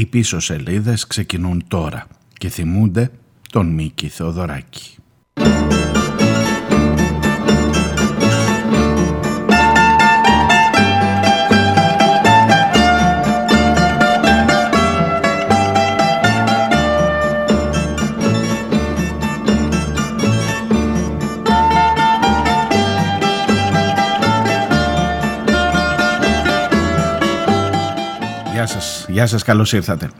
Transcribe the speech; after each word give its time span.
Οι 0.00 0.06
πίσω 0.06 0.40
σελίδες 0.40 1.06
ξεκινούν 1.06 1.64
τώρα 1.68 2.06
και 2.32 2.48
θυμούνται 2.48 3.10
τον 3.50 3.66
Μίκη 3.66 4.08
Θεοδωράκη. 4.08 4.99
Γεια 29.10 29.26
σας, 29.26 29.28
γεια 29.28 29.38
σας, 29.38 29.42
καλώς 29.42 29.72
ήρθατε. 29.72 30.10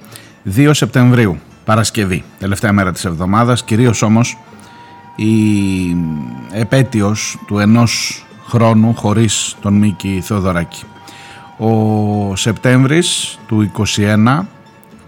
2 0.45 0.75
Σεπτεμβρίου, 0.75 1.39
Παρασκευή, 1.65 2.25
τελευταία 2.39 2.73
μέρα 2.73 2.93
της 2.93 3.05
εβδομάδας, 3.05 3.65
κυρίως 3.65 4.03
όμως 4.03 4.39
η 5.17 5.33
επέτειος 6.53 7.39
του 7.47 7.59
ενός 7.59 8.25
χρόνου 8.47 8.95
χωρίς 8.95 9.57
τον 9.61 9.75
Μίκη 9.75 10.21
Θεοδωράκη. 10.25 10.85
Ο 11.59 12.37
Σεπτέμβρης 12.37 13.39
του 13.47 13.63
21 13.63 14.49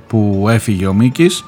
που 0.06 0.46
έφυγε 0.48 0.86
ο 0.86 0.92
Μίκης, 0.94 1.44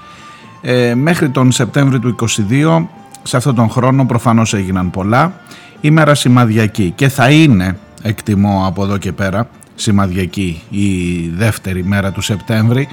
ε, 0.61 0.95
μέχρι 0.95 1.31
τον 1.31 1.53
Σεπτέμβρη 1.53 1.99
του 1.99 2.09
22, 2.09 2.89
σε 3.23 3.37
αυτόν 3.37 3.55
τον 3.55 3.71
χρόνο 3.71 4.07
προφανώς 4.07 4.55
έγιναν 4.55 4.91
πολλά, 4.91 5.41
ημέρα 5.81 6.15
σημαδιακή 6.15 6.93
και 6.97 7.09
θα 7.09 7.31
είναι, 7.31 7.79
εκτιμώ 8.03 8.65
από 8.67 8.85
εδώ 8.85 8.99
και 8.99 9.13
πέρα, 9.13 9.49
σημαδιακή 9.75 10.63
η 10.71 11.19
δεύτερη 11.29 11.85
μέρα 11.85 12.13
του 12.13 12.21
Σεπτέμβρη 12.21 12.89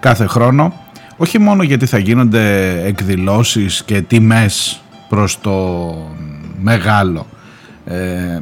κάθε 0.00 0.26
χρόνο 0.26 0.72
όχι 1.16 1.38
μόνο 1.38 1.62
γιατί 1.62 1.86
θα 1.86 1.98
γίνονται 1.98 2.70
εκδηλώσεις 2.84 3.82
και 3.84 4.00
τιμές 4.00 4.82
προς 5.08 5.40
το 5.40 5.94
μεγάλο 6.62 7.26
ε, 7.84 8.38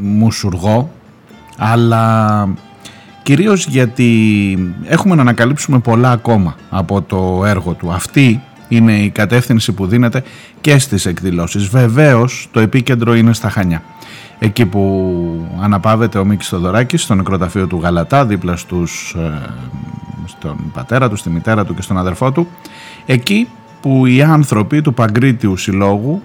μουσουργό 0.00 0.92
αλλά 1.56 2.48
κυρίως 3.22 3.66
γιατί 3.66 4.74
έχουμε 4.84 5.14
να 5.14 5.20
ανακαλύψουμε 5.20 5.78
πολλά 5.78 6.10
ακόμα 6.10 6.56
από 6.70 7.02
το 7.02 7.42
έργο 7.46 7.72
του. 7.72 7.92
Αυτή 7.92 8.40
είναι 8.68 8.92
η 8.92 9.10
κατεύθυνση 9.10 9.72
που 9.72 9.86
δίνεται 9.86 10.22
και 10.60 10.78
στις 10.78 11.06
εκδηλώσεις. 11.06 11.68
Βεβαίως 11.68 12.48
το 12.52 12.60
επίκεντρο 12.60 13.14
είναι 13.14 13.32
στα 13.32 13.50
Χανιά 13.50 13.82
εκεί 14.44 14.66
που 14.66 15.48
αναπαύεται 15.60 16.18
ο 16.18 16.24
Μίκης 16.24 16.48
Θοδωράκης 16.48 17.02
στο 17.02 17.14
νεκροταφείο 17.14 17.66
του 17.66 17.80
Γαλατά 17.82 18.26
δίπλα 18.26 18.56
στους, 18.56 19.16
ε, 19.18 19.50
στον 20.24 20.56
πατέρα 20.72 21.08
του, 21.08 21.16
στη 21.16 21.30
μητέρα 21.30 21.64
του 21.64 21.74
και 21.74 21.82
στον 21.82 21.98
αδερφό 21.98 22.32
του. 22.32 22.48
Εκεί 23.06 23.48
που 23.80 24.06
οι 24.06 24.22
άνθρωποι 24.22 24.80
του 24.80 24.94
Παγκρίτιου 24.94 25.56
Συλλόγου 25.56 26.22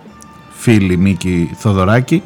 φίλοι 0.49 0.97
Μίκη 0.97 1.49
Θοδωράκη 1.53 2.23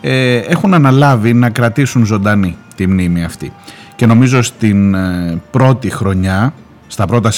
ε, 0.00 0.36
έχουν 0.36 0.74
αναλάβει 0.74 1.34
να 1.34 1.50
κρατήσουν 1.50 2.04
ζωντανή 2.04 2.56
τη 2.74 2.86
μνήμη 2.86 3.24
αυτή. 3.24 3.52
Και 3.96 4.06
νομίζω 4.06 4.42
στην 4.42 4.94
ε, 4.94 5.40
πρώτη 5.50 5.90
χρονιά 5.90 6.52
στα 6.86 7.06
πρώτα 7.06 7.30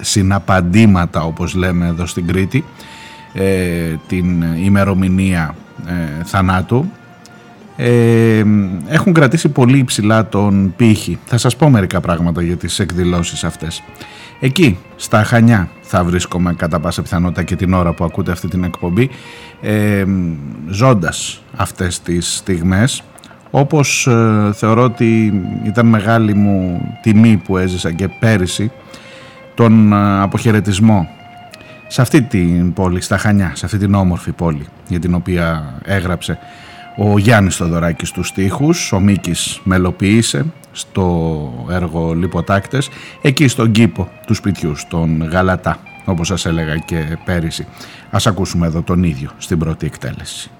συναπαντήματα 0.00 1.24
όπως 1.24 1.54
λέμε 1.54 1.86
εδώ 1.86 2.06
στην 2.06 2.26
Κρήτη 2.26 2.64
την 4.06 4.42
ημερομηνία 4.42 5.54
θανάτου 6.24 6.90
ε, 7.80 8.44
έχουν 8.86 9.12
κρατήσει 9.12 9.48
πολύ 9.48 9.78
υψηλά 9.78 10.28
τον 10.28 10.74
πύχη. 10.76 11.18
Θα 11.24 11.38
σας 11.38 11.56
πω 11.56 11.70
μερικά 11.70 12.00
πράγματα 12.00 12.42
για 12.42 12.56
τις 12.56 12.78
εκδηλώσεις 12.78 13.44
αυτές. 13.44 13.82
Εκεί, 14.40 14.78
στα 14.96 15.22
Χανιά, 15.22 15.68
θα 15.80 16.04
βρίσκομαι 16.04 16.54
κατά 16.54 16.80
πάσα 16.80 17.02
πιθανότητα 17.02 17.42
και 17.42 17.56
την 17.56 17.72
ώρα 17.72 17.92
που 17.92 18.04
ακούτε 18.04 18.32
αυτή 18.32 18.48
την 18.48 18.64
εκπομπή, 18.64 19.10
ε, 19.60 20.04
ζώντας 20.68 21.42
αυτές 21.56 22.00
τις 22.00 22.36
στιγμές, 22.36 23.02
όπως 23.50 24.06
ε, 24.06 24.50
θεωρώ 24.54 24.82
ότι 24.82 25.42
ήταν 25.66 25.86
μεγάλη 25.86 26.34
μου 26.34 26.80
τιμή 27.02 27.36
που 27.44 27.56
έζησα 27.56 27.92
και 27.92 28.08
πέρυσι, 28.08 28.70
τον 29.54 29.92
ε, 29.92 30.20
αποχαιρετισμό 30.20 31.08
σε 31.86 32.00
αυτή 32.00 32.22
την 32.22 32.72
πόλη, 32.72 33.00
στα 33.00 33.18
Χανιά, 33.18 33.52
σε 33.54 33.64
αυτή 33.64 33.78
την 33.78 33.94
όμορφη 33.94 34.32
πόλη 34.32 34.66
για 34.88 34.98
την 34.98 35.14
οποία 35.14 35.74
έγραψε 35.84 36.38
ο 37.00 37.18
Γιάννης 37.18 37.56
Θοδωράκης 37.56 38.10
τους 38.10 38.28
στίχους, 38.28 38.92
ο 38.92 39.00
Μίκης 39.00 39.60
μελοποίησε 39.64 40.44
στο 40.72 41.66
έργο 41.70 42.14
Λιποτάκτες, 42.14 42.88
εκεί 43.22 43.48
στον 43.48 43.72
κήπο 43.72 44.08
του 44.26 44.34
σπιτιού, 44.34 44.76
στον 44.76 45.22
Γαλατά, 45.22 45.78
όπως 46.04 46.26
σας 46.26 46.46
έλεγα 46.46 46.76
και 46.76 47.18
πέρυσι. 47.24 47.66
Ας 48.10 48.26
ακούσουμε 48.26 48.66
εδώ 48.66 48.82
τον 48.82 49.02
ίδιο 49.02 49.30
στην 49.38 49.58
πρώτη 49.58 49.86
εκτέλεση. 49.86 50.50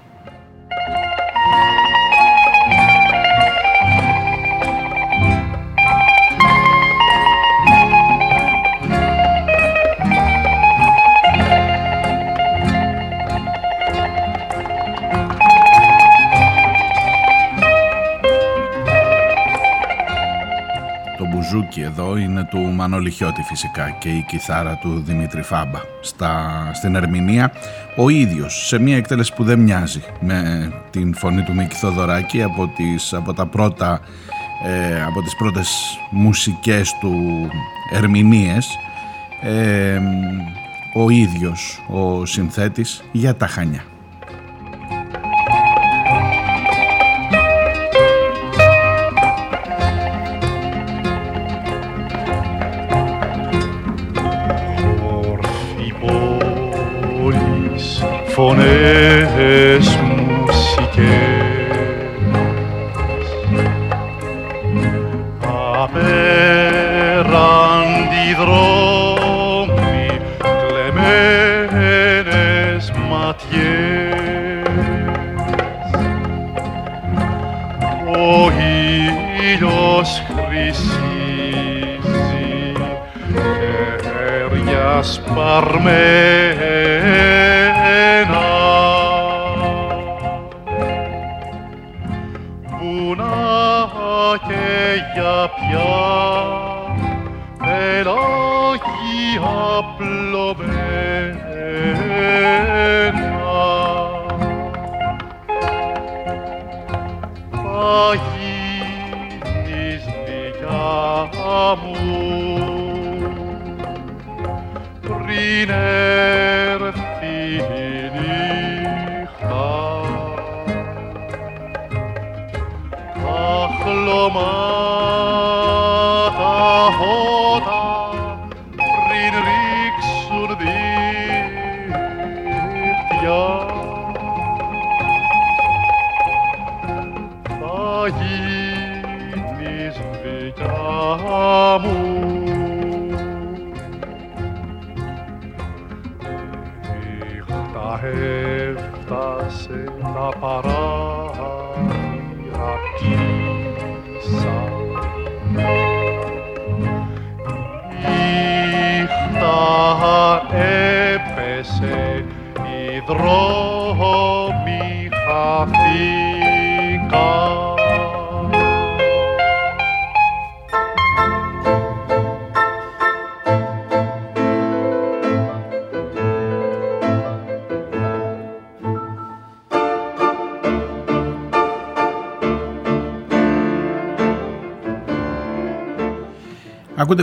Μπουζούκι 21.49 21.81
εδώ 21.81 22.17
είναι 22.17 22.47
του 22.49 22.57
Μανώλη 22.57 23.11
Χιώτη 23.11 23.41
φυσικά 23.41 23.89
και 23.89 24.09
η 24.09 24.25
κιθάρα 24.27 24.75
του 24.75 25.03
Δημήτρη 25.05 25.41
Φάμπα. 25.41 25.79
Στα, 26.01 26.71
στην 26.73 26.95
ερμηνεία 26.95 27.51
ο 27.95 28.09
ίδιος 28.09 28.67
σε 28.67 28.79
μια 28.79 28.97
εκτέλεση 28.97 29.33
που 29.33 29.43
δεν 29.43 29.59
μοιάζει 29.59 30.03
με 30.19 30.71
την 30.89 31.15
φωνή 31.15 31.43
του 31.43 31.53
Μίκη 31.53 31.75
Θοδωράκη 31.75 32.43
από, 32.43 32.71
τις, 32.75 33.13
από, 33.13 33.33
τα 33.33 33.45
πρώτα, 33.45 34.01
ε, 34.65 35.03
από 35.03 35.21
τις 35.21 35.35
πρώτες 35.35 35.99
μουσικές 36.11 36.93
του 36.99 37.13
ερμηνείες 37.93 38.67
ε, 39.41 39.99
ο 40.93 41.09
ίδιος 41.09 41.81
ο 41.87 42.25
συνθέτης 42.25 43.03
για 43.11 43.35
τα 43.35 43.47
Χανιά. 43.47 43.83
Φωνές 58.89 59.87
μουσικές 59.97 60.69
απέραντι 65.81 66.29
δρόμοι 68.39 70.03
κλεμμένες 70.67 71.31
ματιές. 73.09 73.87
Ο 78.07 78.51
ήλιος 79.51 80.09
χρυσίζει 80.27 80.97
χέρια 84.01 85.03
σπαρμένα 85.03 86.29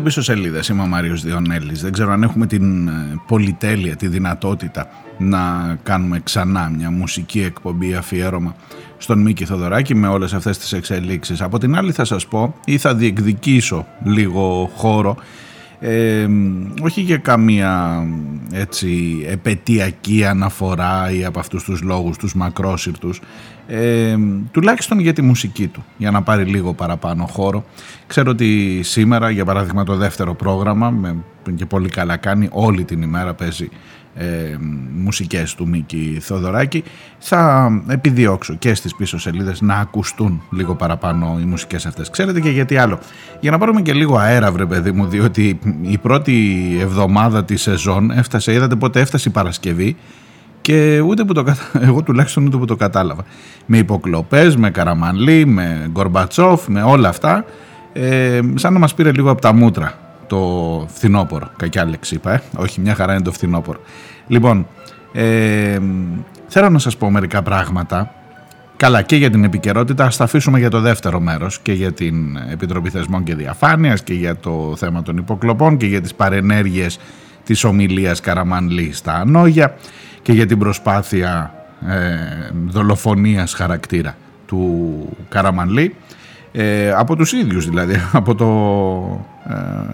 πίσω 0.06 0.22
σελίδες. 0.22 0.68
Είμαι 0.68 0.82
ο 0.82 0.86
Μάριος 0.86 1.22
Διονέλης. 1.22 1.82
Δεν 1.82 1.92
ξέρω 1.92 2.12
αν 2.12 2.22
έχουμε 2.22 2.46
την 2.46 2.88
ε, 2.88 2.92
πολυτέλεια, 3.26 3.96
τη 3.96 4.08
δυνατότητα 4.08 4.88
να 5.18 5.38
κάνουμε 5.82 6.20
ξανά 6.24 6.72
μια 6.76 6.90
μουσική 6.90 7.40
εκπομπή 7.42 7.94
αφιέρωμα 7.94 8.54
στον 8.98 9.18
Μίκη 9.18 9.44
Θοδωράκη 9.44 9.94
με 9.94 10.08
όλες 10.08 10.34
αυτές 10.34 10.58
τις 10.58 10.72
εξελίξεις. 10.72 11.40
Από 11.40 11.58
την 11.58 11.76
άλλη 11.76 11.92
θα 11.92 12.04
σας 12.04 12.26
πω 12.26 12.54
ή 12.64 12.78
θα 12.78 12.94
διεκδικήσω 12.94 13.86
λίγο 14.04 14.70
χώρο 14.74 15.16
ε, 15.80 16.26
όχι 16.82 17.00
για 17.00 17.16
καμία 17.16 18.02
έτσι 18.52 19.22
επαιτειακή 19.28 20.24
αναφορά 20.24 21.10
ή 21.10 21.24
από 21.24 21.38
αυτούς 21.38 21.64
τους 21.64 21.82
λόγους 21.82 22.16
τους 22.16 22.34
μακρόσυρτους. 22.34 23.20
Ε, 23.66 24.16
τουλάχιστον 24.50 24.98
για 24.98 25.12
τη 25.12 25.22
μουσική 25.22 25.66
του 25.66 25.84
για 25.96 26.10
να 26.10 26.22
πάρει 26.22 26.44
λίγο 26.44 26.72
παραπάνω 26.72 27.26
χώρο. 27.26 27.64
Ξέρω 28.06 28.30
ότι 28.30 28.80
σήμερα 28.82 29.30
για 29.30 29.44
παράδειγμα 29.44 29.84
το 29.84 29.96
δεύτερο 29.96 30.34
πρόγραμμα 30.34 30.90
με, 30.90 31.16
και 31.54 31.66
πολύ 31.66 31.88
καλά 31.88 32.16
κάνει 32.16 32.48
όλη 32.52 32.84
την 32.84 33.02
ημέρα 33.02 33.34
παίζει 33.34 33.68
ε, 34.18 34.56
μουσικές 35.02 35.54
του 35.54 35.68
Μίκη 35.68 36.18
Θοδωράκη 36.20 36.84
θα 37.18 37.70
επιδιώξω 37.88 38.54
και 38.54 38.74
στις 38.74 38.94
πίσω 38.94 39.18
σελίδες 39.18 39.60
να 39.60 39.74
ακουστούν 39.74 40.42
λίγο 40.50 40.74
παραπάνω 40.74 41.38
οι 41.40 41.44
μουσικές 41.44 41.86
αυτές. 41.86 42.10
Ξέρετε 42.10 42.40
και 42.40 42.50
γιατί 42.50 42.76
άλλο. 42.76 42.98
Για 43.40 43.50
να 43.50 43.58
πάρουμε 43.58 43.82
και 43.82 43.92
λίγο 43.92 44.16
αέρα 44.16 44.52
βρε 44.52 44.66
παιδί 44.66 44.92
μου 44.92 45.06
διότι 45.06 45.58
η 45.82 45.98
πρώτη 45.98 46.66
εβδομάδα 46.80 47.44
της 47.44 47.62
σεζόν 47.62 48.10
έφτασε 48.10 48.52
είδατε 48.52 48.76
πότε 48.76 49.00
έφτασε 49.00 49.28
η 49.28 49.32
Παρασκευή 49.32 49.96
και 50.60 51.00
ούτε 51.00 51.24
που 51.24 51.32
το, 51.32 51.44
εγώ 51.88 52.02
τουλάχιστον 52.02 52.46
ούτε 52.46 52.56
που 52.56 52.64
το 52.64 52.76
κατάλαβα. 52.76 53.24
Με 53.66 53.78
υποκλοπές, 53.78 54.56
με 54.56 54.70
Καραμανλή, 54.70 55.46
με 55.46 55.86
Γκορμπατσόφ, 55.90 56.68
με 56.68 56.82
όλα 56.82 57.08
αυτά 57.08 57.44
ε, 57.92 58.40
σαν 58.54 58.72
να 58.72 58.78
μας 58.78 58.94
πήρε 58.94 59.12
λίγο 59.12 59.30
από 59.30 59.40
τα 59.40 59.52
μούτρα 59.52 60.05
το 60.26 60.86
φθινόπωρο. 60.94 61.50
Κακιά 61.56 61.84
λέξη 61.84 62.14
είπα, 62.14 62.32
ε. 62.32 62.42
όχι 62.56 62.80
μια 62.80 62.94
χαρά 62.94 63.12
είναι 63.12 63.22
το 63.22 63.32
φθινόπωρο. 63.32 63.80
Λοιπόν, 64.26 64.66
ε, 65.12 65.78
θέλω 66.48 66.68
να 66.68 66.78
σας 66.78 66.96
πω 66.96 67.10
μερικά 67.10 67.42
πράγματα. 67.42 68.10
Καλά 68.76 69.02
και 69.02 69.16
για 69.16 69.30
την 69.30 69.44
επικαιρότητα, 69.44 70.04
ας 70.04 70.16
τα 70.16 70.24
αφήσουμε 70.24 70.58
για 70.58 70.70
το 70.70 70.80
δεύτερο 70.80 71.20
μέρος 71.20 71.58
και 71.58 71.72
για 71.72 71.92
την 71.92 72.36
Επιτροπή 72.50 72.90
Θεσμών 72.90 73.22
και 73.24 73.34
Διαφάνειας 73.34 74.02
και 74.02 74.14
για 74.14 74.36
το 74.36 74.74
θέμα 74.76 75.02
των 75.02 75.16
υποκλοπών 75.16 75.76
και 75.76 75.86
για 75.86 76.00
τις 76.00 76.14
παρενέργειες 76.14 76.98
της 77.44 77.64
ομιλίας 77.64 78.20
Καραμανλή 78.20 78.92
στα 78.92 79.12
Ανόγια 79.12 79.76
και 80.22 80.32
για 80.32 80.46
την 80.46 80.58
προσπάθεια 80.58 81.54
ε, 81.86 82.50
δολοφονίας 82.66 83.54
χαρακτήρα 83.54 84.16
του 84.46 85.16
Καραμανλή 85.28 85.94
ε, 86.58 86.92
από 86.92 87.16
τους 87.16 87.32
ίδιους 87.32 87.68
δηλαδή, 87.68 87.94
από 88.12 88.34
το 88.34 88.46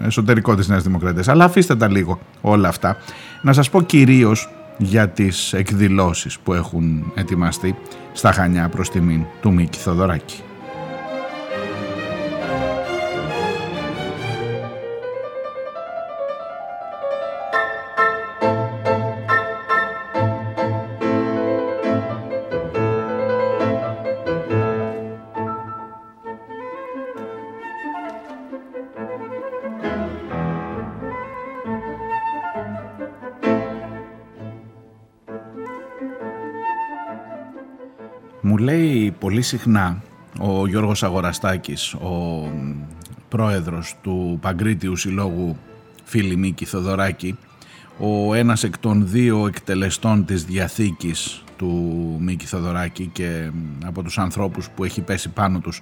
ε, 0.01 0.05
εσωτερικό 0.05 0.55
της 0.55 0.67
Νέας 0.67 0.83
Δημοκρατίας. 0.83 1.27
Αλλά 1.27 1.45
αφήστε 1.45 1.75
τα 1.75 1.89
λίγο 1.89 2.19
όλα 2.41 2.67
αυτά. 2.67 2.97
Να 3.41 3.53
σας 3.53 3.69
πω 3.69 3.81
κυρίως 3.81 4.49
για 4.77 5.09
τις 5.09 5.53
εκδηλώσεις 5.53 6.39
που 6.39 6.53
έχουν 6.53 7.11
ετοιμαστεί 7.15 7.75
στα 8.13 8.31
Χανιά 8.31 8.69
προς 8.69 8.89
τιμήν 8.89 9.25
του 9.41 9.53
Μίκη 9.53 9.79
Θοδωράκη. 9.79 10.41
Πολύ 39.19 39.41
συχνά 39.41 40.01
ο 40.39 40.67
Γιώργος 40.67 41.03
Αγοραστάκης, 41.03 41.93
ο 41.93 42.47
πρόεδρος 43.29 43.95
του 44.01 44.37
Παγκρίτιου 44.41 44.95
Συλλόγου 44.95 45.57
Φίλη 46.03 46.35
Μίκη 46.35 46.65
Θοδωράκη, 46.65 47.37
ο 47.97 48.33
ένας 48.33 48.63
εκ 48.63 48.77
των 48.77 49.07
δύο 49.07 49.47
εκτελεστών 49.47 50.25
της 50.25 50.45
Διαθήκης 50.45 51.43
του 51.57 51.71
Μίκη 52.19 52.45
Θοδωράκη 52.45 53.09
και 53.13 53.49
από 53.85 54.03
τους 54.03 54.17
ανθρώπους 54.17 54.69
που 54.69 54.83
έχει 54.83 55.01
πέσει 55.01 55.29
πάνω 55.29 55.59
τους 55.59 55.81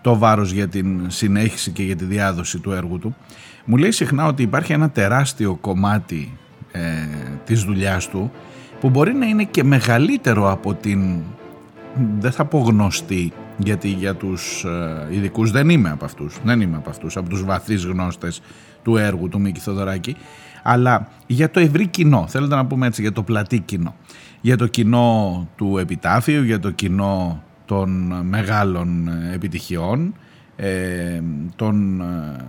το 0.00 0.18
βάρος 0.18 0.52
για 0.52 0.68
την 0.68 1.10
συνέχιση 1.10 1.70
και 1.70 1.82
για 1.82 1.96
τη 1.96 2.04
διάδοση 2.04 2.58
του 2.58 2.72
έργου 2.72 2.98
του, 2.98 3.16
μου 3.64 3.76
λέει 3.76 3.90
συχνά 3.90 4.26
ότι 4.26 4.42
υπάρχει 4.42 4.72
ένα 4.72 4.90
τεράστιο 4.90 5.54
κομμάτι 5.54 6.38
ε, 6.72 6.80
της 7.44 7.62
δουλειάς 7.62 8.08
του 8.08 8.32
που 8.80 8.90
μπορεί 8.90 9.14
να 9.14 9.26
είναι 9.26 9.44
και 9.44 9.64
μεγαλύτερο 9.64 10.50
από 10.50 10.74
την 10.74 11.20
δεν 12.18 12.32
θα 12.32 12.44
πω 12.44 12.58
γνωστή 12.58 13.32
γιατί 13.58 13.88
για 13.88 14.14
τους 14.14 14.64
ε, 14.64 15.14
ειδικούς 15.14 15.50
δεν 15.50 15.68
είμαι 15.68 15.90
από 15.90 16.04
αυτούς, 16.04 16.38
δεν 16.44 16.60
είμαι 16.60 16.76
από 16.76 16.90
αυτούς, 16.90 17.16
από 17.16 17.28
τους 17.28 17.44
βαθείς 17.44 17.84
γνώστες 17.84 18.40
του 18.82 18.96
έργου 18.96 19.28
του 19.28 19.40
Μίκη 19.40 19.60
Θοδωράκη, 19.60 20.16
αλλά 20.62 21.08
για 21.26 21.50
το 21.50 21.60
ευρύ 21.60 21.86
κοινό, 21.86 22.24
θέλετε 22.28 22.54
να 22.54 22.66
πούμε 22.66 22.86
έτσι, 22.86 23.02
για 23.02 23.12
το 23.12 23.22
πλατή 23.22 23.60
κοινό. 23.60 23.94
Για 24.40 24.56
το 24.56 24.66
κοινό 24.66 25.48
του 25.56 25.78
επιτάφιου, 25.78 26.42
για 26.42 26.60
το 26.60 26.70
κοινό 26.70 27.42
των 27.64 28.12
μεγάλων 28.22 29.08
επιτυχιών, 29.32 30.14
ε, 30.56 31.20
των 31.56 32.00
ε, 32.00 32.04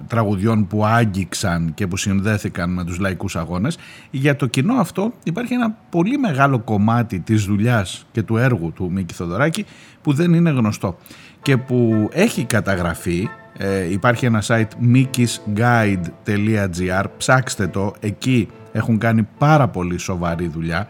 τραγουδιών 0.08 0.68
που 0.68 0.86
άγγιξαν 0.86 1.74
και 1.74 1.88
που 1.88 1.98
συνδέθηκαν 1.98 2.74
με 2.74 2.84
τους 2.84 3.00
λαϊκούς 3.00 3.36
αγώνες. 3.36 3.78
Για 4.12 4.36
το 4.36 4.46
κοινό 4.46 4.74
αυτό 4.74 5.14
υπάρχει 5.24 5.54
ένα 5.54 5.78
πολύ 5.90 6.18
μεγάλο 6.18 6.60
κομμάτι 6.60 7.20
της 7.20 7.44
δουλειάς 7.44 8.06
και 8.12 8.24
του 8.24 8.38
έργου 8.38 8.72
του 8.72 8.92
Μίκη 8.92 9.14
Θοδωράκη 9.14 9.66
που 10.02 10.14
δεν 10.14 10.34
είναι 10.34 10.50
γνωστό 10.50 10.98
και 11.42 11.58
που 11.58 12.10
έχει 12.12 12.44
καταγραφεί 12.44 13.30
ε, 13.58 13.92
υπάρχει 13.92 14.26
ένα 14.26 14.44
site 14.48 14.68
mikisguide.gr 14.94 17.04
ψάξτε 17.18 17.68
το 17.68 17.94
εκεί 18.00 18.48
έχουν 18.72 18.98
κάνει 18.98 19.28
πάρα 19.38 19.68
πολύ 19.68 19.98
σοβαρή 19.98 20.48
δουλειά 20.48 20.88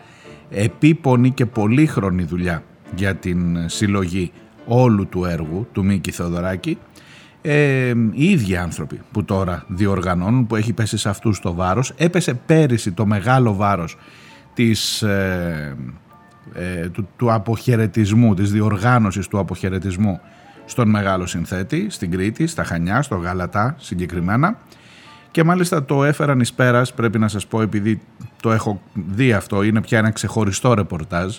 επίπονη 0.49 1.31
και 1.31 1.45
πολύχρονη 1.45 2.23
δουλειά 2.23 2.63
για 2.95 3.15
την 3.15 3.69
συλλογή 3.69 4.31
όλου 4.65 5.07
του 5.07 5.25
έργου 5.25 5.67
του 5.71 5.85
Μίκη 5.85 6.11
Θεοδωράκη 6.11 6.77
ε, 7.49 7.93
οι 8.11 8.29
ίδιοι 8.29 8.55
άνθρωποι 8.55 9.01
που 9.11 9.25
τώρα 9.25 9.63
διοργανώνουν, 9.67 10.47
που 10.47 10.55
έχει 10.55 10.73
πέσει 10.73 10.97
σε 10.97 11.09
αυτούς 11.09 11.39
το 11.39 11.53
βάρος. 11.53 11.93
Έπεσε 11.97 12.33
πέρυσι 12.33 12.91
το 12.91 13.05
μεγάλο 13.05 13.53
βάρος 13.53 13.97
της, 14.53 15.01
ε, 15.01 15.75
ε, 16.53 16.89
του, 16.89 17.07
του 17.17 17.33
αποχαιρετισμού, 17.33 18.33
της 18.33 18.51
διοργάνωσης 18.51 19.27
του 19.27 19.39
αποχαιρετισμού 19.39 20.19
στον 20.65 20.89
μεγάλο 20.89 21.25
συνθέτη, 21.25 21.87
στην 21.89 22.11
Κρήτη, 22.11 22.47
στα 22.47 22.63
Χανιά, 22.63 23.01
στο 23.01 23.15
Γαλατά 23.15 23.75
συγκεκριμένα. 23.77 24.59
Και 25.31 25.43
μάλιστα 25.43 25.85
το 25.85 26.03
έφεραν 26.03 26.39
εις 26.39 26.53
πέρας, 26.53 26.93
πρέπει 26.93 27.19
να 27.19 27.27
σας 27.27 27.47
πω, 27.47 27.61
επειδή 27.61 28.01
το 28.41 28.51
έχω 28.51 28.81
δει 28.93 29.33
αυτό, 29.33 29.63
είναι 29.63 29.81
πια 29.81 29.97
ένα 29.97 30.11
ξεχωριστό 30.11 30.73
ρεπορτάζ 30.73 31.37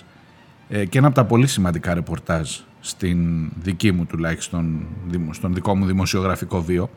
ε, 0.69 0.85
και 0.85 0.97
ένα 0.97 1.07
από 1.07 1.15
τα 1.15 1.25
πολύ 1.25 1.47
σημαντικά 1.47 1.93
ρεπορτάζ 1.93 2.49
στην 2.79 3.49
δική 3.61 3.91
μου 3.91 4.05
τουλάχιστον, 4.05 4.85
στον 5.31 5.53
δικό 5.53 5.75
μου 5.75 5.85
δημοσιογραφικό 5.85 6.61
βίο, 6.61 6.89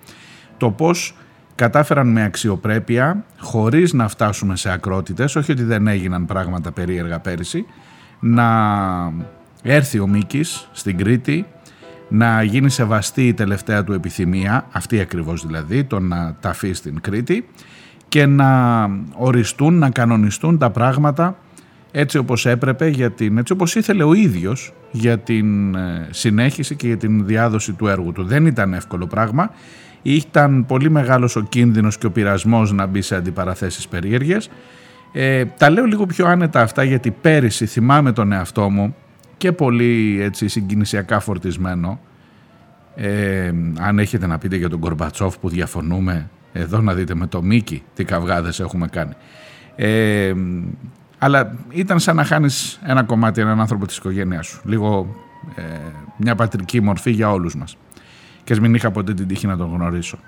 το 0.56 0.70
πώς 0.70 1.14
κατάφεραν 1.54 2.08
με 2.08 2.24
αξιοπρέπεια, 2.24 3.24
χωρίς 3.38 3.92
να 3.92 4.08
φτάσουμε 4.08 4.56
σε 4.56 4.70
ακρότητες, 4.70 5.36
όχι 5.36 5.52
ότι 5.52 5.62
δεν 5.62 5.86
έγιναν 5.86 6.26
πράγματα 6.26 6.72
περίεργα 6.72 7.20
πέρυσι, 7.20 7.66
να 8.20 8.48
έρθει 9.62 9.98
ο 9.98 10.06
Μίκης 10.06 10.68
στην 10.72 10.96
Κρήτη, 10.96 11.46
να 12.08 12.42
γίνει 12.42 12.70
σεβαστή 12.70 13.26
η 13.26 13.34
τελευταία 13.34 13.84
του 13.84 13.92
επιθυμία, 13.92 14.66
αυτή 14.72 15.00
ακριβώς 15.00 15.46
δηλαδή, 15.46 15.84
το 15.84 16.00
να 16.00 16.36
ταφεί 16.40 16.72
στην 16.72 17.00
Κρήτη 17.00 17.48
και 18.08 18.26
να 18.26 18.90
οριστούν, 19.16 19.78
να 19.78 19.90
κανονιστούν 19.90 20.58
τα 20.58 20.70
πράγματα 20.70 21.36
έτσι 21.90 22.18
όπως 22.18 22.46
έπρεπε, 22.46 22.88
για 22.88 23.10
την, 23.10 23.38
έτσι 23.38 23.52
όπως 23.52 23.74
ήθελε 23.74 24.02
ο 24.02 24.12
ίδιος 24.12 24.72
για 24.92 25.18
την 25.18 25.75
ε, 25.75 26.08
συνέχιση 26.11 26.75
και 26.75 26.87
για 26.87 26.96
την 26.96 27.26
διάδοση 27.26 27.72
του 27.72 27.87
έργου 27.87 28.12
του. 28.12 28.25
Δεν 28.25 28.46
ήταν 28.46 28.75
εύκολο 28.75 29.06
πράγμα. 29.06 29.50
Ήταν 30.02 30.66
πολύ 30.66 30.90
μεγάλος 30.90 31.37
ο 31.37 31.40
κίνδυνος 31.40 31.99
και 31.99 32.06
ο 32.06 32.11
πειρασμός 32.11 32.72
να 32.72 32.87
μπει 32.87 33.02
σε 33.02 33.14
αντιπαραθέσεις 33.14 33.88
περίεργες. 33.88 34.50
Ε, 35.12 35.44
τα 35.44 35.70
λέω 35.70 35.84
λίγο 35.84 36.06
πιο 36.06 36.26
άνετα 36.26 36.61
αυτά 36.61 36.82
γιατί 36.82 37.11
πέρυσι 37.11 37.66
θυμάμαι 37.66 38.12
τον 38.12 38.32
εαυτό 38.32 38.70
μου 38.70 38.94
και 39.37 39.52
πολύ 39.52 40.18
έτσι 40.20 40.49
συγκινησιακά 40.49 41.20
φορτισμένο. 41.20 42.00
Ε, 42.94 43.52
αν 43.78 43.99
έχετε 43.99 44.26
να 44.26 44.38
πείτε 44.38 44.56
για 44.56 44.68
τον 44.68 44.80
Κορμπατσόφ 44.80 45.38
που 45.38 45.49
διαφωνούμε, 45.49 46.30
εδώ 46.52 46.80
να 46.80 46.94
δείτε 46.94 47.14
με 47.14 47.26
το 47.26 47.42
Μίκη 47.42 47.82
τι 47.94 48.04
καυγάδες 48.04 48.61
έχουμε 48.61 48.87
κάνει. 48.87 49.12
Ε, 49.76 50.32
αλλά 51.25 51.55
ήταν 51.71 52.00
σαν 52.00 52.17
να 52.17 52.25
χάνεις 52.25 52.81
ένα 52.85 53.02
κομμάτι, 53.02 53.41
έναν 53.41 53.61
άνθρωπο 53.61 53.87
της 53.87 53.97
οικογένειάς 53.97 54.47
σου. 54.47 54.61
Λίγο 54.64 55.14
ε, 55.55 55.62
μια 56.17 56.35
πατρική 56.35 56.81
μορφή 56.81 57.11
για 57.11 57.31
όλους 57.31 57.57
μας. 57.57 57.76
Και 58.45 58.52
ας 58.52 58.61
μην 58.61 58.75
είχα 58.75 58.91
ποτέ 58.91 59.14
την 59.14 59.26
τύχη 59.26 59.47
να 59.47 59.57
τον 59.57 59.71
γνωρίσω. 59.75 60.19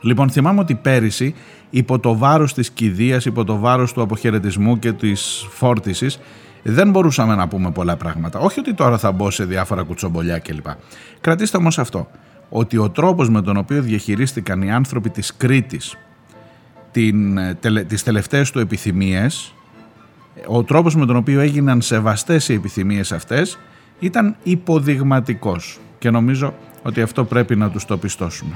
Λοιπόν, 0.00 0.30
θυμάμαι 0.30 0.60
ότι 0.60 0.74
πέρυσι, 0.74 1.34
υπό 1.70 1.98
το 1.98 2.16
βάρος 2.16 2.54
της 2.54 2.70
κηδείας, 2.70 3.24
υπό 3.24 3.44
το 3.44 3.58
βάρος 3.58 3.92
του 3.92 4.02
αποχαιρετισμού 4.02 4.78
και 4.78 4.92
της 4.92 5.46
φόρτισης, 5.50 6.20
δεν 6.62 6.90
μπορούσαμε 6.90 7.34
να 7.34 7.48
πούμε 7.48 7.70
πολλά 7.70 7.96
πράγματα. 7.96 8.38
Όχι 8.38 8.60
ότι 8.60 8.74
τώρα 8.74 8.98
θα 8.98 9.12
μπω 9.12 9.30
σε 9.30 9.44
διάφορα 9.44 9.82
κουτσομπολιά 9.82 10.38
κλπ. 10.38 10.66
Κρατήστε 11.20 11.56
όμως 11.56 11.78
αυτό, 11.78 12.08
ότι 12.48 12.76
ο 12.76 12.90
τρόπος 12.90 13.30
με 13.30 13.42
τον 13.42 13.56
οποίο 13.56 13.82
διαχειρίστηκαν 13.82 14.62
οι 14.62 14.72
άνθρωποι 14.72 15.10
της 15.10 15.36
Κρήτης 15.36 15.96
την, 16.90 17.38
ε, 17.38 17.54
τις 17.86 18.02
τελευταίες 18.02 18.50
του 18.50 18.58
επιθυμίες, 18.58 19.54
ο 20.46 20.64
τρόπος 20.64 20.96
με 20.96 21.06
τον 21.06 21.16
οποίο 21.16 21.40
έγιναν 21.40 21.80
σεβαστές 21.80 22.48
οι 22.48 22.54
επιθυμίες 22.54 23.12
αυτές 23.12 23.58
ήταν 23.98 24.36
υποδειγματικός 24.42 25.78
και 25.98 26.10
νομίζω 26.10 26.54
ότι 26.82 27.02
αυτό 27.02 27.24
πρέπει 27.24 27.56
να 27.56 27.70
τους 27.70 27.84
το 27.84 27.96
πιστώσουμε. 27.96 28.54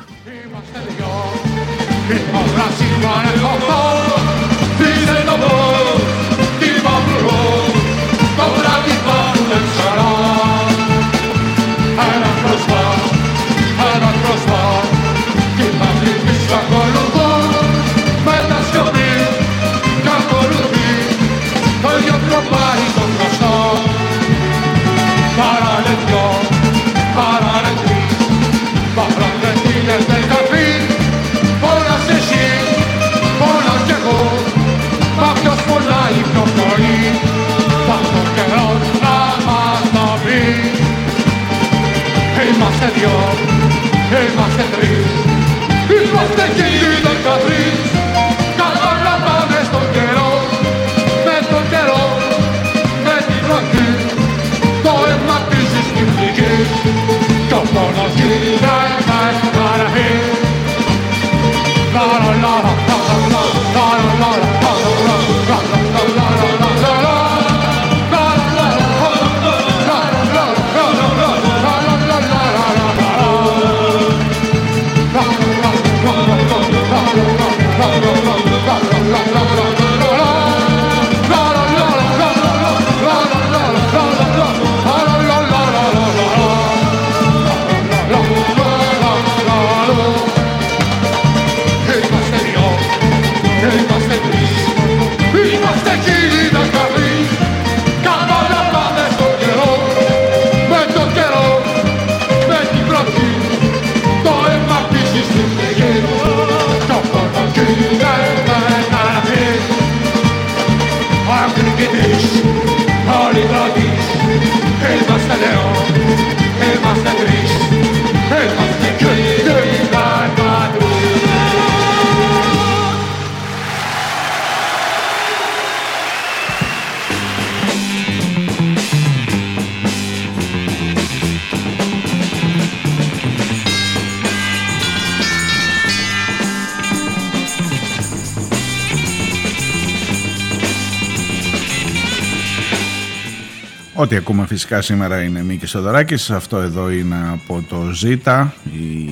Ό,τι 144.00 144.17
ακούμε 144.17 144.47
φυσικά 144.47 144.81
σήμερα 144.81 145.23
είναι 145.23 145.43
Μίκης 145.43 145.71
Σοδωράκης. 145.71 146.31
Αυτό 146.31 146.57
εδώ 146.57 146.90
είναι 146.90 147.17
από 147.33 147.64
το 147.69 147.90
Ζήτα, 147.93 148.55
η... 148.64 149.09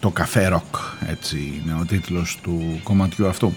το 0.00 0.10
καφέ 0.10 0.48
ροκ, 0.48 0.76
έτσι 1.10 1.36
είναι 1.36 1.76
ο 1.80 1.84
τίτλος 1.84 2.38
του 2.42 2.80
κομματιού 2.82 3.26
αυτού. 3.26 3.54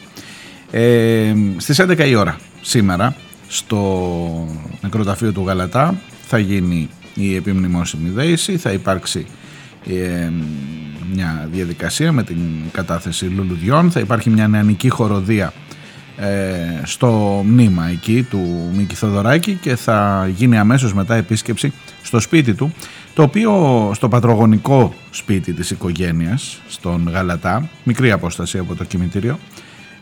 Ε, 0.71 1.33
στις 1.57 1.81
11 1.81 2.07
η 2.07 2.15
ώρα 2.15 2.37
σήμερα 2.61 3.15
στο 3.47 4.47
νεκροταφείο 4.81 5.31
του 5.31 5.43
Γαλατά 5.45 5.95
θα 6.27 6.37
γίνει 6.37 6.89
η 7.15 7.35
επιμνημόσιμη 7.35 8.09
δέηση, 8.09 8.57
θα 8.57 8.71
υπάρξει 8.71 9.25
ε, 9.87 10.29
μια 11.13 11.47
διαδικασία 11.51 12.11
με 12.11 12.23
την 12.23 12.39
κατάθεση 12.71 13.25
λουλουδιών, 13.25 13.91
θα 13.91 13.99
υπάρχει 13.99 14.29
μια 14.29 14.47
νεανική 14.47 14.89
χοροδία 14.89 15.53
ε, 16.19 16.81
στο 16.83 17.41
μνήμα 17.45 17.87
εκεί 17.87 18.23
του 18.29 18.69
Μίκη 18.73 18.95
Θοδωράκη 18.95 19.53
και 19.53 19.75
θα 19.75 20.29
γίνει 20.35 20.57
αμέσως 20.57 20.93
μετά 20.93 21.15
επίσκεψη 21.15 21.73
στο 22.01 22.19
σπίτι 22.19 22.53
του 22.53 22.73
το 23.13 23.23
οποίο 23.23 23.91
στο 23.95 24.09
πατρογονικό 24.09 24.93
σπίτι 25.11 25.53
της 25.53 25.71
οικογένειας 25.71 26.61
στον 26.67 27.09
Γαλατά, 27.11 27.69
μικρή 27.83 28.11
απόσταση 28.11 28.57
από 28.57 28.75
το 28.75 28.83
κημητήριο 28.83 29.39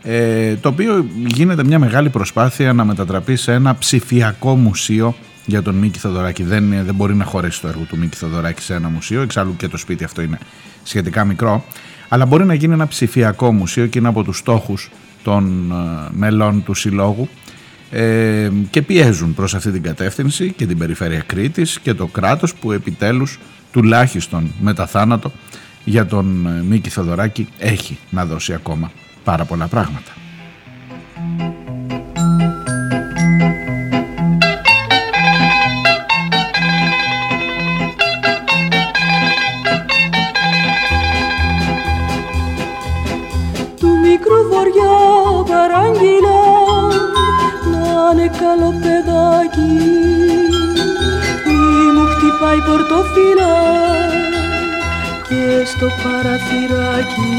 ε, 0.02 0.54
το 0.54 0.68
οποίο 0.68 1.06
γίνεται 1.26 1.64
μια 1.64 1.78
μεγάλη 1.78 2.08
προσπάθεια 2.08 2.72
να 2.72 2.84
μετατραπεί 2.84 3.36
σε 3.36 3.52
ένα 3.52 3.74
ψηφιακό 3.74 4.56
μουσείο 4.56 5.14
για 5.46 5.62
τον 5.62 5.74
Μίκη 5.74 5.98
Θοδωράκη. 5.98 6.42
Δεν, 6.42 6.84
δεν 6.84 6.94
μπορεί 6.94 7.14
να 7.14 7.24
χωρέσει 7.24 7.60
το 7.60 7.68
έργο 7.68 7.82
του 7.88 7.98
Μίκη 7.98 8.16
Θοδωράκη 8.16 8.62
σε 8.62 8.74
ένα 8.74 8.88
μουσείο, 8.88 9.22
εξάλλου 9.22 9.56
και 9.56 9.68
το 9.68 9.76
σπίτι 9.76 10.04
αυτό 10.04 10.22
είναι 10.22 10.38
σχετικά 10.82 11.24
μικρό, 11.24 11.64
αλλά 12.08 12.26
μπορεί 12.26 12.44
να 12.44 12.54
γίνει 12.54 12.72
ένα 12.72 12.86
ψηφιακό 12.86 13.52
μουσείο 13.52 13.86
και 13.86 13.98
είναι 13.98 14.08
από 14.08 14.22
τους 14.22 14.38
στόχους 14.38 14.90
των 15.22 15.72
ε, 15.72 16.08
μελών 16.12 16.62
του 16.64 16.74
Συλλόγου 16.74 17.28
ε, 17.90 18.50
και 18.70 18.82
πιέζουν 18.82 19.34
προς 19.34 19.54
αυτή 19.54 19.70
την 19.70 19.82
κατεύθυνση 19.82 20.52
και 20.52 20.66
την 20.66 20.78
περιφέρεια 20.78 21.20
Κρήτης 21.26 21.80
και 21.80 21.94
το 21.94 22.06
κράτος 22.06 22.54
που 22.54 22.72
επιτέλους 22.72 23.38
τουλάχιστον 23.72 24.52
μετά 24.60 24.86
θάνατο 24.86 25.32
για 25.84 26.06
τον 26.06 26.46
ε, 26.46 26.62
Μίκη 26.62 26.90
Θοδωράκη 26.90 27.48
έχει 27.58 27.98
να 28.10 28.26
δώσει 28.26 28.52
ακόμα 28.52 28.90
πάρα 29.24 29.44
πολλά 29.44 29.66
πράγματα. 29.66 30.12
Καλό 48.40 48.74
παιδάκι. 48.82 49.72
Μη 51.46 51.92
μου 51.94 52.04
χτυπάει 52.12 52.60
πορτοφύλλα 52.66 53.56
και 55.28 55.66
στο 55.66 55.86
παραθυράκι. 56.02 57.36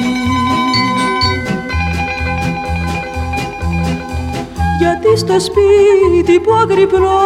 Γιατί 4.80 5.18
στο 5.18 5.38
σπίτι 5.40 6.40
που 6.40 6.54
αγρυπνώ 6.54 7.22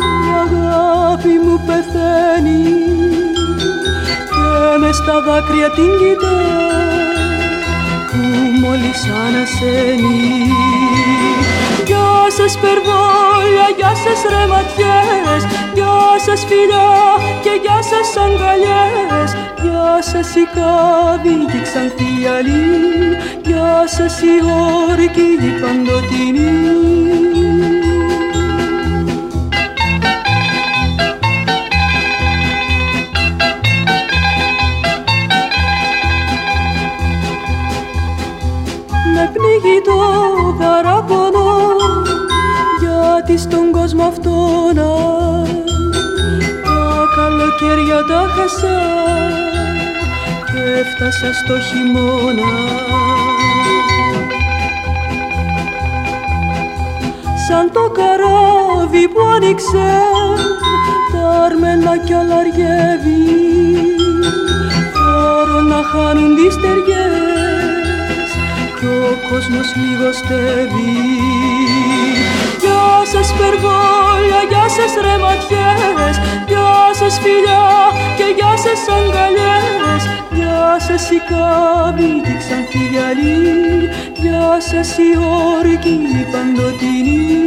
η 0.00 0.30
αγάπη 0.44 1.34
μου 1.44 1.60
πεθαίνει. 1.66 2.62
Και 4.32 4.78
μες 4.80 4.96
στα 4.96 5.20
δάκρυα 5.26 5.70
την 5.70 5.90
κοιτά 5.98 6.38
που 8.10 8.20
μόλις 8.60 9.00
ανασένει. 9.26 10.20
Γεια 11.06 11.15
σας 12.46 12.58
περβόλια, 12.60 13.66
γεια 13.76 13.92
σας 14.04 14.20
ρεματιές 14.32 15.42
Γεια 15.74 15.98
σας 16.26 16.40
φιλιά 16.48 16.90
και 17.44 17.52
γεια 17.62 17.78
σας 17.90 18.08
αγκαλιές. 18.24 19.30
Γεια 19.62 19.88
σας 20.10 20.34
η 20.42 20.44
κάδη 20.54 21.36
και 21.52 21.60
ξανθή 21.66 22.12
αλή 22.36 22.64
Γεια 23.46 23.84
σας 23.86 24.20
η 24.20 24.34
όρκη 24.90 25.28
η 25.48 25.50
παντοτινή 25.60 27.25
καλοκαίρια 47.96 48.04
τα 48.04 48.32
χάσα 48.34 48.78
και 50.46 50.60
έφτασα 50.80 51.32
στο 51.32 51.58
χειμώνα. 51.58 52.52
Σαν 57.48 57.70
το 57.72 57.90
καράβι 57.90 59.08
που 59.08 59.20
άνοιξε 59.34 60.00
τα 61.12 61.44
αρμένα 61.44 61.98
κι 61.98 62.12
αλαριεύει 62.12 63.24
φόρο 64.92 65.60
να 65.60 65.82
χάνουν 65.82 66.34
τις 66.34 66.54
στεριές 66.54 68.30
κι 68.78 68.86
ο 68.86 69.28
κόσμος 69.28 69.68
λιγοστεύει. 69.76 71.16
Γεια 71.16 71.35
σας 73.12 73.28
περβόλια, 73.38 74.40
γεια 74.50 74.66
σας 74.76 74.92
ρεματιές 75.04 76.14
Γεια 76.50 76.74
σας 76.98 77.14
φιλιά 77.22 77.66
και 78.18 78.26
γεια 78.36 78.52
σας 78.64 78.80
αγκαλιές. 78.96 80.02
Γεια 80.36 80.76
σας 80.86 81.10
η 81.10 81.18
κάβη 81.30 82.10
και 82.26 82.34
ξανθή 82.42 82.82
γυαλί 82.92 83.88
Γεια 84.22 84.56
σας 84.68 84.90
η 84.98 85.10
όρκη 85.58 85.94
η 86.20 86.26
παντοτινή 86.32 87.45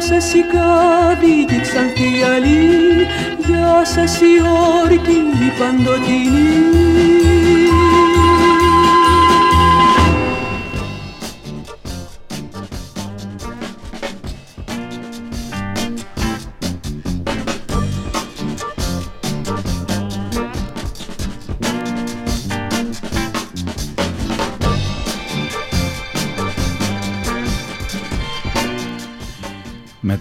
σας 0.00 0.34
η 0.34 0.44
κάδη 0.52 1.44
και 1.44 1.54
η 1.54 1.60
ξανθή 1.60 2.22
αλή. 2.34 3.06
Γεια 3.46 3.84
σας 3.84 4.20
η 4.20 4.34
όρκη 4.82 5.20
η 5.46 5.50
παντοτινή 5.58 7.49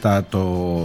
μετά 0.02 0.26
το, 0.30 0.44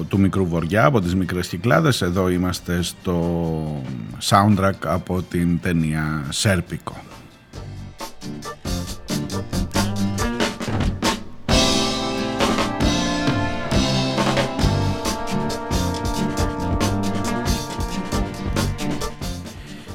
του 0.09 0.19
μικρού 0.21 0.47
βοριά 0.47 0.85
από 0.85 1.01
τις 1.01 1.15
μικρές 1.15 1.49
κυκλάδες. 1.49 2.03
Εδώ 2.03 2.29
είμαστε 2.29 2.83
στο 2.83 3.83
soundtrack 4.23 4.73
από 4.85 5.23
την 5.23 5.61
ταινία 5.61 6.25
Σέρπικο. 6.29 6.97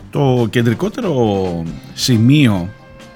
Το 0.10 0.48
κεντρικότερο 0.50 1.64
σημείο 1.94 2.70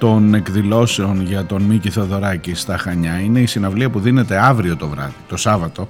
των 0.04 0.34
εκδηλώσεων 0.34 1.22
για 1.22 1.46
τον 1.46 1.62
Μίκη 1.62 1.90
Θοδωράκη 1.90 2.54
στα 2.54 2.78
Χανιά 2.78 3.20
είναι 3.20 3.40
η 3.40 3.46
συναυλία 3.46 3.90
που 3.90 4.00
δίνεται 4.00 4.38
αύριο 4.38 4.76
το 4.76 4.88
βράδυ, 4.88 5.14
το 5.28 5.38
Σάββατο, 5.38 5.90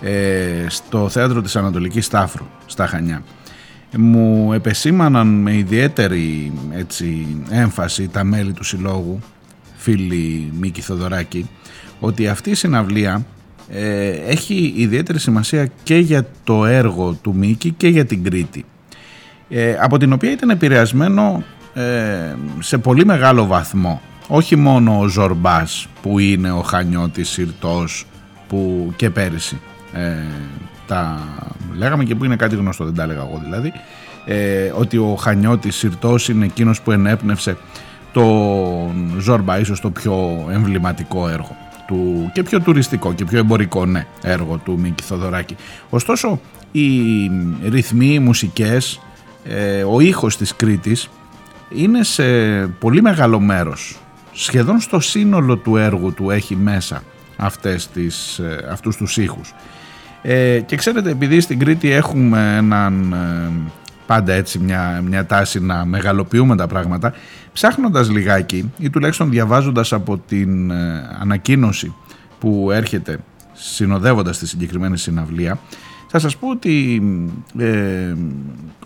ε, 0.00 0.66
στο 0.68 1.08
Θέατρο 1.08 1.42
της 1.42 1.56
Ανατολικής 1.56 2.04
Στάφρου 2.06 2.46
στα 2.66 2.86
Χανιά. 2.86 3.22
Μου 3.96 4.52
επεσήμαναν 4.52 5.26
με 5.26 5.56
ιδιαίτερη 5.56 6.52
έτσι, 6.72 7.26
έμφαση 7.50 8.08
τα 8.08 8.24
μέλη 8.24 8.52
του 8.52 8.64
συλλόγου, 8.64 9.18
φίλοι 9.76 10.52
Μίκη 10.58 10.80
Θοδωράκη, 10.80 11.48
ότι 12.00 12.28
αυτή 12.28 12.50
η 12.50 12.54
συναυλία 12.54 13.26
ε, 13.68 14.08
έχει 14.08 14.72
ιδιαίτερη 14.76 15.18
σημασία 15.18 15.68
και 15.82 15.96
για 15.96 16.26
το 16.44 16.64
έργο 16.64 17.12
του 17.22 17.34
Μίκη 17.34 17.70
και 17.70 17.88
για 17.88 18.04
την 18.04 18.24
Κρήτη. 18.24 18.64
Ε, 19.48 19.76
από 19.80 19.98
την 19.98 20.12
οποία 20.12 20.30
ήταν 20.30 20.50
επηρεασμένο 20.50 21.44
ε, 21.76 22.34
σε 22.58 22.78
πολύ 22.78 23.04
μεγάλο 23.04 23.46
βαθμό 23.46 24.00
όχι 24.28 24.56
μόνο 24.56 24.98
ο 24.98 25.06
Ζορμπάς 25.06 25.88
που 26.02 26.18
είναι 26.18 26.50
ο 26.50 26.60
Χανιώτης 26.60 27.28
Συρτός 27.28 28.06
που 28.48 28.92
και 28.96 29.10
πέρυσι 29.10 29.60
ε, 29.92 30.14
τα 30.86 31.18
λέγαμε 31.76 32.04
και 32.04 32.14
που 32.14 32.24
είναι 32.24 32.36
κάτι 32.36 32.56
γνωστό 32.56 32.84
δεν 32.84 32.94
τα 32.94 33.02
έλεγα 33.02 33.20
εγώ 33.20 33.40
δηλαδή 33.44 33.72
ε, 34.26 34.72
ότι 34.78 34.96
ο 34.96 35.16
Χανιώτης 35.18 35.76
Συρτός 35.76 36.28
είναι 36.28 36.44
εκείνος 36.44 36.80
που 36.80 36.92
ενέπνευσε 36.92 37.56
τον 38.12 39.14
Ζορμπά 39.18 39.58
ίσως 39.58 39.80
το 39.80 39.90
πιο 39.90 40.46
εμβληματικό 40.52 41.28
έργο 41.28 41.56
του 41.86 42.30
και 42.32 42.42
πιο 42.42 42.60
τουριστικό 42.60 43.12
και 43.12 43.24
πιο 43.24 43.38
εμπορικό 43.38 43.86
ναι, 43.86 44.06
έργο 44.22 44.60
του 44.64 44.78
Μίκη 44.78 45.02
Θοδωράκη. 45.02 45.56
Ωστόσο 45.90 46.40
οι 46.72 46.86
ρυθμοί, 47.68 48.06
οι 48.06 48.18
μουσικές, 48.18 49.00
ε, 49.44 49.82
ο 49.82 50.00
ήχος 50.00 50.36
της 50.36 50.56
Κρήτης 50.56 51.08
είναι 51.68 52.02
σε 52.02 52.24
πολύ 52.66 53.02
μεγάλο 53.02 53.40
μέρος. 53.40 54.00
Σχεδόν 54.32 54.80
στο 54.80 55.00
σύνολο 55.00 55.56
του 55.56 55.76
έργου 55.76 56.12
του 56.12 56.30
έχει 56.30 56.56
μέσα 56.56 57.02
αυτές 57.36 57.88
τις, 57.88 58.38
ε, 58.38 58.68
αυτούς 58.70 58.96
τους 58.96 59.16
ήχους. 59.16 59.54
Ε, 60.22 60.60
και 60.60 60.76
ξέρετε 60.76 61.10
επειδή 61.10 61.40
στην 61.40 61.58
Κρήτη 61.58 61.90
έχουμε 61.90 62.56
έναν 62.56 63.12
ε, 63.12 63.70
πάντα 64.06 64.32
έτσι 64.32 64.58
μια, 64.58 65.02
μια 65.04 65.26
τάση 65.26 65.60
να 65.60 65.84
μεγαλοποιούμε 65.84 66.56
τα 66.56 66.66
πράγματα 66.66 67.12
ψάχνοντας 67.52 68.10
λιγάκι 68.10 68.72
ή 68.78 68.90
τουλάχιστον 68.90 69.30
διαβάζοντας 69.30 69.92
από 69.92 70.18
την 70.18 70.70
ε, 70.70 71.08
ανακοίνωση 71.20 71.94
που 72.38 72.70
έρχεται 72.72 73.18
συνοδεύοντας 73.52 74.38
τη 74.38 74.46
συγκεκριμένη 74.46 74.98
συναυλία 74.98 75.58
θα 76.06 76.18
σας 76.18 76.36
πω 76.36 76.48
ότι 76.50 77.02
ε, 77.58 78.14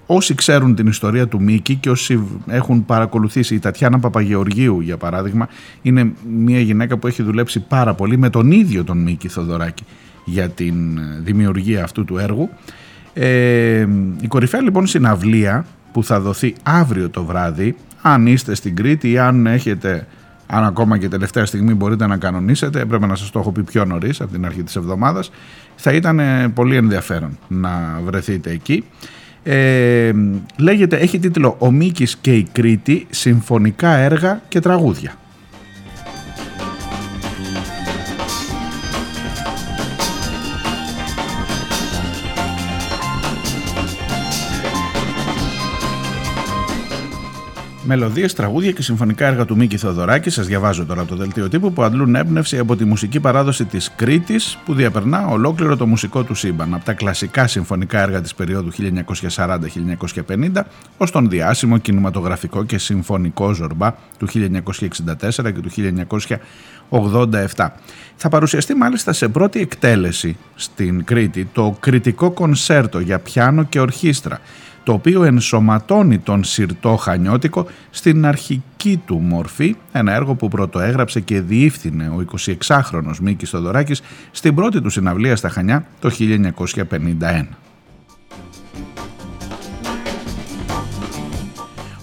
όσοι 0.07 0.35
ξέρουν 0.35 0.75
την 0.75 0.87
ιστορία 0.87 1.29
του 1.29 1.43
Μίκη 1.43 1.75
και 1.75 1.91
όσοι 1.91 2.23
έχουν 2.47 2.85
παρακολουθήσει 2.85 3.55
η 3.55 3.59
Τατιάνα 3.59 3.99
Παπαγεωργίου 3.99 4.81
για 4.81 4.97
παράδειγμα 4.97 5.49
είναι 5.83 6.13
μια 6.33 6.61
γυναίκα 6.61 6.97
που 6.97 7.07
έχει 7.07 7.23
δουλέψει 7.23 7.61
πάρα 7.61 7.95
πολύ 7.95 8.17
με 8.17 8.31
τον 8.31 8.51
ίδιο 8.51 8.85
τον 8.85 8.99
Μίκη 8.99 9.29
Θοδωράκη 9.29 9.85
για 10.25 10.49
την 10.49 10.99
δημιουργία 11.23 11.85
αυτού 11.85 12.05
του 12.05 12.19
έργου. 12.19 12.49
Ε, 13.13 13.87
η 14.21 14.27
κορυφαία 14.29 14.61
λοιπόν 14.61 14.87
συναυλία 14.87 15.67
που 15.93 16.05
θα 16.05 16.21
δοθεί 16.21 16.55
αύριο 16.63 17.11
το 17.11 17.25
βράδυ, 17.25 17.77
αν 18.03 18.27
είστε 18.27 18.55
στην 18.55 18.77
Κρήτη 18.77 19.11
ή 19.11 19.19
αν 19.19 19.47
έχετε, 19.47 20.07
αν 20.47 20.65
ακόμα 20.65 20.99
και 20.99 21.09
τελευταία 21.09 21.47
στιγμή 21.47 21.75
μπορείτε 21.75 22.07
να 22.07 22.17
κανονίσετε, 22.17 22.81
έπρεπε 22.81 23.07
να 23.07 23.15
σας 23.15 23.31
το 23.31 23.39
έχω 23.39 23.53
πει 23.53 23.63
πιο 23.63 23.85
νωρίς 23.85 24.21
από 24.21 24.33
την 24.33 24.47
αρχή 24.47 24.63
της 24.63 24.77
εβδομάδας, 24.77 25.31
θα 25.81 25.93
ήταν 25.93 26.21
πολύ 26.55 26.77
ενδιαφέρον 26.77 27.39
να 27.49 28.01
βρεθείτε 28.05 28.51
εκεί. 28.51 28.85
Ε, 29.43 30.13
λέγεται, 30.57 30.97
έχει 30.97 31.19
τίτλο 31.19 31.57
«Ο 31.59 31.71
Μίκης 31.71 32.17
και 32.17 32.35
η 32.35 32.49
Κρήτη, 32.53 33.07
συμφωνικά 33.11 33.97
έργα 33.97 34.43
και 34.49 34.61
τραγούδια». 34.61 35.15
Μελωδίες, 47.93 48.35
τραγούδια 48.35 48.71
και 48.73 48.83
συμφωνικά 48.83 49.27
έργα 49.27 49.45
του 49.45 49.57
Μίκη 49.57 49.77
Θεοδωράκη, 49.77 50.31
σας 50.31 50.47
διαβάζω 50.47 50.85
τώρα 50.87 51.05
το 51.05 51.17
δελτίο 51.17 51.49
τύπου, 51.49 51.73
που 51.73 51.83
αντλούν 51.83 52.15
έμπνευση 52.15 52.59
από 52.59 52.77
τη 52.77 52.85
μουσική 52.85 53.21
παράδοση 53.21 53.65
της 53.65 53.93
Κρήτης, 53.97 54.59
που 54.65 54.75
διαπερνά 54.75 55.27
ολόκληρο 55.27 55.77
το 55.77 55.87
μουσικό 55.87 56.23
του 56.23 56.35
σύμπαν. 56.35 56.75
Από 56.75 56.85
τα 56.85 56.93
κλασικά 56.93 57.47
συμφωνικά 57.47 58.01
έργα 58.01 58.21
της 58.21 58.35
περίοδου 58.35 58.71
1940-1950, 58.73 60.67
ως 60.97 61.11
τον 61.11 61.29
διάσημο 61.29 61.79
κινηματογραφικό 61.79 62.65
και 62.65 62.79
συμφωνικό 62.79 63.53
Ζορμπά 63.53 63.95
του 64.19 64.29
1964 64.29 65.53
και 65.53 65.61
του 65.61 65.71
1987. 67.55 67.69
Θα 68.17 68.29
παρουσιαστεί 68.29 68.75
μάλιστα 68.75 69.13
σε 69.13 69.29
πρώτη 69.29 69.61
εκτέλεση 69.61 70.37
στην 70.55 71.05
Κρήτη 71.05 71.49
το 71.53 71.77
κριτικό 71.81 72.31
κονσέρτο 72.31 73.01
για 73.01 73.19
πιάνο 73.19 73.65
και 73.65 73.81
ορχήστρα 73.81 74.41
το 74.83 74.93
οποίο 74.93 75.23
ενσωματώνει 75.25 76.19
τον 76.19 76.45
σιρτό 76.45 76.97
χανιώτικο 76.97 77.67
στην 77.91 78.27
αρχική 78.27 79.03
του 79.07 79.19
μορφή, 79.19 79.77
ένα 79.93 80.13
έργο 80.15 80.35
που 80.35 80.49
πρωτοέγραψε 80.49 81.21
και 81.21 81.41
διεύθυνε 81.41 82.09
ο 82.09 82.25
26χρονος 82.67 83.17
Μίκης 83.21 83.51
Θοδωράκης 83.51 84.03
στην 84.31 84.55
πρώτη 84.55 84.81
του 84.81 84.91
συναυλία 84.91 85.37
στα 85.37 85.49
Χανιά 85.49 85.87
το 86.01 86.11
1951. 87.21 87.45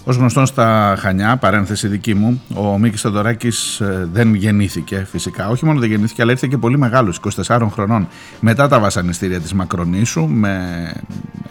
Ως 0.08 0.16
γνωστόν 0.16 0.46
στα 0.46 0.96
Χανιά, 0.98 1.36
παρένθεση 1.36 1.88
δική 1.88 2.14
μου, 2.14 2.42
ο 2.54 2.78
Μίκης 2.78 3.00
Θεοδωράκης 3.00 3.80
ε, 3.80 4.08
δεν 4.12 4.34
γεννήθηκε 4.34 5.06
φυσικά. 5.10 5.48
Όχι 5.48 5.64
μόνο 5.64 5.80
δεν 5.80 5.88
γεννήθηκε, 5.90 6.22
αλλά 6.22 6.30
ήρθε 6.30 6.46
και 6.50 6.56
πολύ 6.56 6.78
μεγάλος, 6.78 7.20
24 7.46 7.66
χρονών, 7.70 8.08
μετά 8.40 8.68
τα 8.68 8.80
βασανιστήρια 8.80 9.40
της 9.40 9.52
Μακρονήσου, 9.52 10.26
με 10.28 10.92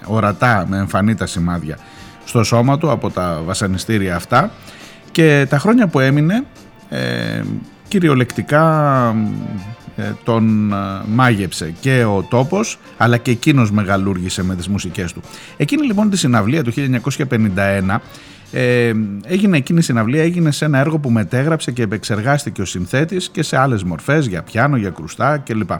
ορατά, 0.05 0.65
με 0.69 0.77
εμφανή 0.77 1.15
τα 1.15 1.25
σημάδια 1.25 1.77
στο 2.25 2.43
σώμα 2.43 2.77
του 2.77 2.91
από 2.91 3.09
τα 3.09 3.41
βασανιστήρια 3.45 4.15
αυτά 4.15 4.51
και 5.11 5.45
τα 5.49 5.59
χρόνια 5.59 5.87
που 5.87 5.99
έμεινε 5.99 6.43
ε, 6.89 7.41
κυριολεκτικά 7.87 9.15
ε, 9.95 10.11
τον 10.23 10.73
ε, 10.73 10.75
μάγεψε 11.07 11.73
και 11.79 12.03
ο 12.03 12.25
τόπος 12.29 12.79
αλλά 12.97 13.17
και 13.17 13.31
εκείνος 13.31 13.71
μεγαλούργησε 13.71 14.43
με 14.43 14.55
τις 14.55 14.67
μουσικές 14.67 15.13
του. 15.13 15.21
Εκείνη 15.57 15.85
λοιπόν 15.85 16.09
τη 16.09 16.17
συναυλία 16.17 16.63
του 16.63 16.73
1951 16.75 17.99
ε, 18.51 18.93
έγινε 19.23 19.57
εκείνη 19.57 19.79
η 19.79 19.81
συναυλία 19.81 20.23
έγινε 20.23 20.51
σε 20.51 20.65
ένα 20.65 20.79
έργο 20.79 20.99
που 20.99 21.09
μετέγραψε 21.09 21.71
και 21.71 21.81
επεξεργάστηκε 21.81 22.61
ο 22.61 22.65
συνθέτης 22.65 23.29
και 23.29 23.43
σε 23.43 23.57
άλλες 23.57 23.83
μορφές 23.83 24.25
για 24.25 24.43
πιάνο, 24.43 24.77
για 24.77 24.89
κρουστά 24.89 25.37
κλπ. 25.37 25.71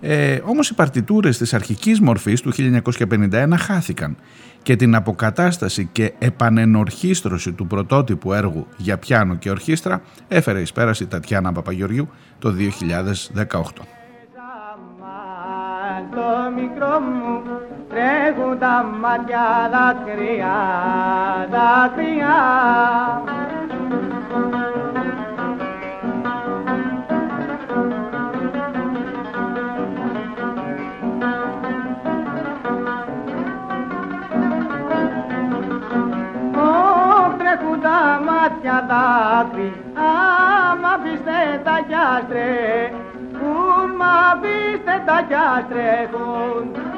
Ε, 0.00 0.40
όμως 0.44 0.70
οι 0.70 0.74
παρτιτούρες 0.74 1.38
της 1.38 1.54
αρχικής 1.54 2.00
μορφής 2.00 2.40
του 2.40 2.52
1951 2.52 3.54
χάθηκαν 3.58 4.16
και 4.62 4.76
την 4.76 4.94
αποκατάσταση 4.94 5.88
και 5.92 6.12
επανενορχίστρωση 6.18 7.52
του 7.52 7.66
πρωτότυπου 7.66 8.32
έργου 8.32 8.66
για 8.76 8.98
πιάνο 8.98 9.34
και 9.34 9.50
ορχήστρα 9.50 10.02
έφερε 10.28 10.60
εις 10.60 10.72
πέραση 10.72 11.02
η 11.02 11.06
Τατιάνα 11.06 11.52
Παπαγεωργιού 11.52 12.08
το 12.38 12.54
2018. 13.34 13.60
Το 17.94 18.00
μικρό 18.00 18.44
μου 18.44 18.54
τρέχουν 18.54 18.58
τα 18.58 18.84
μάτια 19.00 19.70
δάκρυα, 19.72 20.56
δάκρυα. 21.50 22.36
Τα 37.82 38.20
μάτια 38.26 38.86
δάκρυ 38.88 39.72
άμα 39.94 40.98
πείστε 41.02 41.60
τα 41.64 41.80
κιάστρε 41.88 42.90
κουν 43.32 43.90
μα 43.98 44.40
πείστε 44.40 45.02
τα 45.06 45.24
κιάστρεχουν 45.28 46.93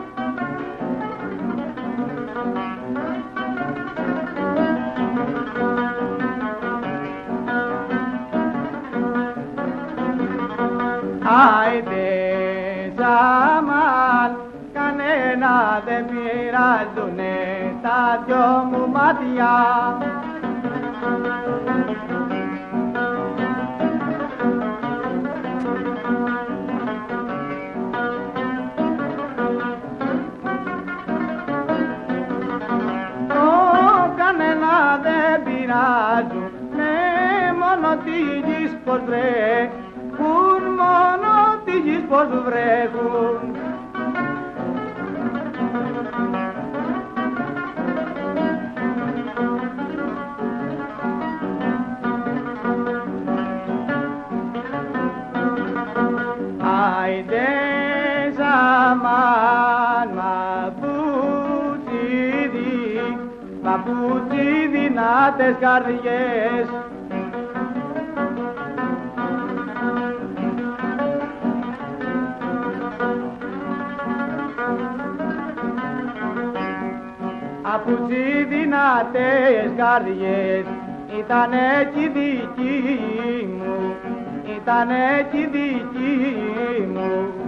Άιντε 11.37 12.92
Σαμάν 12.96 14.37
κανένα 14.72 15.83
δεν 15.87 16.05
πειράζουνε 16.07 17.37
τα 17.83 18.22
δυο 18.27 18.68
μου 18.70 18.88
μάτια. 18.88 19.55
Δεν 35.03 35.42
πειράζουν 35.44 36.51
ναι 36.77 37.53
μόνο 37.61 37.96
τη 38.05 38.11
γης 38.46 38.77
πως 38.85 39.01
βρέχουν 39.07 39.86
μόνο 39.86 39.86
τη 42.06 42.12
γης 42.12 42.14
πως 42.14 42.28
βρέχουν 42.44 43.56
δυνάτες 64.72 65.54
καρδιές 65.60 66.86
Από 77.76 77.92
τις 78.08 78.46
δυνατές 78.48 79.72
καρδιές 79.76 80.64
ήταν 81.18 81.52
έτσι 81.52 82.08
δική 82.08 83.48
μου, 83.58 83.94
ήταν 84.56 84.88
έτσι 85.18 85.48
δική 85.52 86.86
μου 86.94 87.45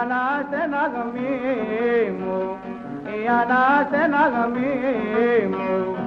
η 0.00 0.02
αναστεναγμή 0.02 1.20
μου, 2.18 2.56
η 3.04 3.28
αναστεναγμή 3.28 4.66
μου 5.50 5.98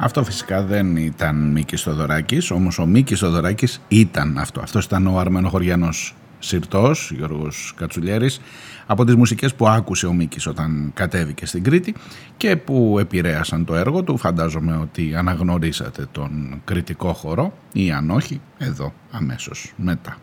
αυτό 0.00 0.24
φυσικά 0.24 0.62
δεν 0.62 0.96
ήταν 0.96 1.50
Μίκης 1.50 1.82
Θοδωράκης, 1.82 2.50
όμως 2.50 2.78
ο 2.78 2.86
Μίκης 2.86 3.18
Θοδωράκης 3.18 3.80
ήταν 3.88 4.38
αυτό. 4.38 4.60
Αυτός 4.60 4.84
ήταν 4.84 5.06
ο 5.06 5.18
Αρμένος 5.18 5.50
Χωριανός 5.50 6.14
Συρτός, 6.38 7.10
Γιώργος 7.16 7.74
Κατσουλιέρης, 7.76 8.40
από 8.86 9.04
τις 9.04 9.14
μουσικές 9.14 9.54
που 9.54 9.68
άκουσε 9.68 10.06
ο 10.06 10.12
Μίκης 10.12 10.46
όταν 10.46 10.90
κατέβηκε 10.94 11.46
στην 11.46 11.62
Κρήτη 11.62 11.94
και 12.36 12.56
που 12.56 12.96
επηρέασαν 13.00 13.64
το 13.64 13.74
έργο 13.74 14.02
του. 14.02 14.16
Φαντάζομαι 14.16 14.76
ότι 14.76 15.14
αναγνωρίσατε 15.16 16.06
τον 16.12 16.60
κριτικό 16.64 17.12
χώρο 17.12 17.52
ή 17.72 17.92
αν 17.92 18.10
όχι, 18.10 18.40
εδώ 18.58 18.92
αμέσως 19.10 19.72
μετά. 19.76 20.16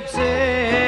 gypsy. 0.00 0.87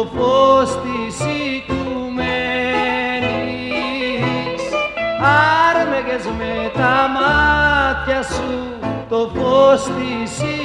το 0.00 0.06
φως 0.16 0.70
της 0.70 1.18
οικουμένης. 1.20 2.22
Άρμεγες 5.70 6.24
με 6.38 6.70
τα 6.74 7.08
μάτια 7.14 8.22
σου 8.22 8.52
το 9.08 9.30
φως 9.34 9.82
της 9.82 10.38
οικουμένης 10.38 10.59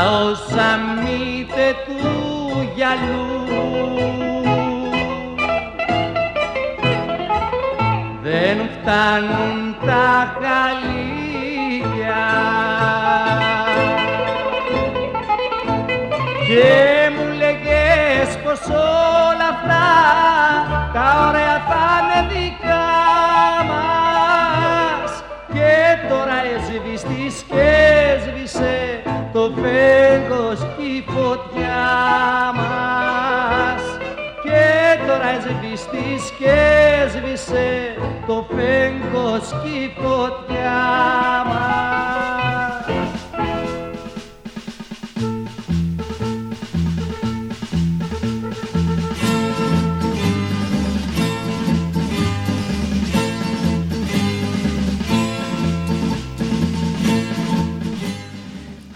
Όσα 0.00 0.48
σαν 0.48 0.80
μύτε 1.02 1.76
του 1.86 2.68
γυαλού. 2.74 3.40
Δεν 8.22 8.58
φτάνουν 8.72 9.76
τα 9.86 10.36
χαλιά 10.40 10.70
Και 16.46 17.10
μου 17.16 17.26
λέγες 17.38 18.38
πως 18.44 18.60
όλα 18.68 19.48
αυτά 19.50 19.86
τα 20.92 21.26
ωραία 21.28 21.59
amigos 29.80 30.69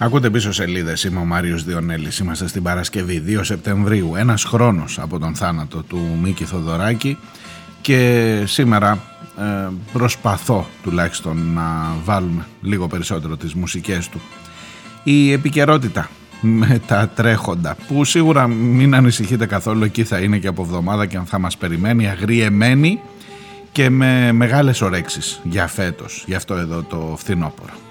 Ακούτε 0.05 0.31
πίσω 0.31 0.53
σελίδες. 0.53 1.05
Είμαι 1.05 1.19
ο 1.21 1.25
Μάριος 1.25 1.65
Διονέλης. 1.65 2.19
Είμαστε 2.19 2.49
στην 2.49 2.63
Παρασκευή 2.63 3.23
2 3.27 3.45
Σεπτεμβρίου. 3.45 4.15
Ένας 4.17 4.45
χρόνος 4.45 4.99
από 4.99 5.19
τον 5.19 5.35
θάνατο 5.35 5.83
του 5.83 6.19
Μίκη 6.23 6.45
Θοδωράκη. 6.45 7.19
Και 7.81 8.43
σήμερα 8.47 8.99
ε, 9.39 9.69
προσπαθώ 9.93 10.69
τουλάχιστον 10.83 11.53
να 11.55 11.97
βάλουμε 12.05 12.47
λίγο 12.63 12.87
περισσότερο 12.87 13.37
τις 13.37 13.55
μουσικές 13.55 14.09
του. 14.09 14.21
Η 15.03 15.33
επικαιρότητα 15.33 16.09
με 16.41 16.81
τα 16.87 17.09
τρέχοντα 17.09 17.77
που 17.89 18.05
σίγουρα 18.05 18.47
μην 18.47 18.95
ανησυχείτε 18.95 19.47
καθόλου 19.47 19.85
εκεί 19.85 20.05
θα 20.05 20.19
είναι 20.19 20.39
και 20.39 20.49
από 20.49 20.63
εβδομάδα 20.63 21.07
και 21.07 21.17
αν 21.17 21.27
θα 21.27 21.39
μας 21.39 21.57
περιμένει 21.57 22.09
αγριεμένη 22.09 23.01
και 23.73 23.91
με 23.91 24.33
μεγάλες 24.33 24.81
ορέξεις 24.81 25.41
για 25.45 25.67
φέτος, 25.67 26.25
για 26.27 26.37
αυτό 26.37 26.55
εδώ 26.55 26.83
το 26.83 27.15
φθινόπωρο. 27.19 27.84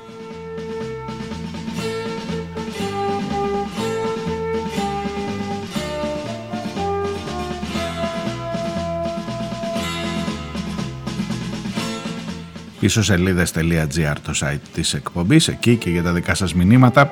σελίδες.gr 12.90 14.16
το 14.24 14.32
site 14.42 14.60
της 14.74 14.94
εκπομπής 14.94 15.48
εκεί 15.48 15.76
και 15.76 15.90
για 15.90 16.04
τα 16.04 16.12
δικά 16.12 16.36
σας 16.36 16.54
μηνύματα 16.54 17.12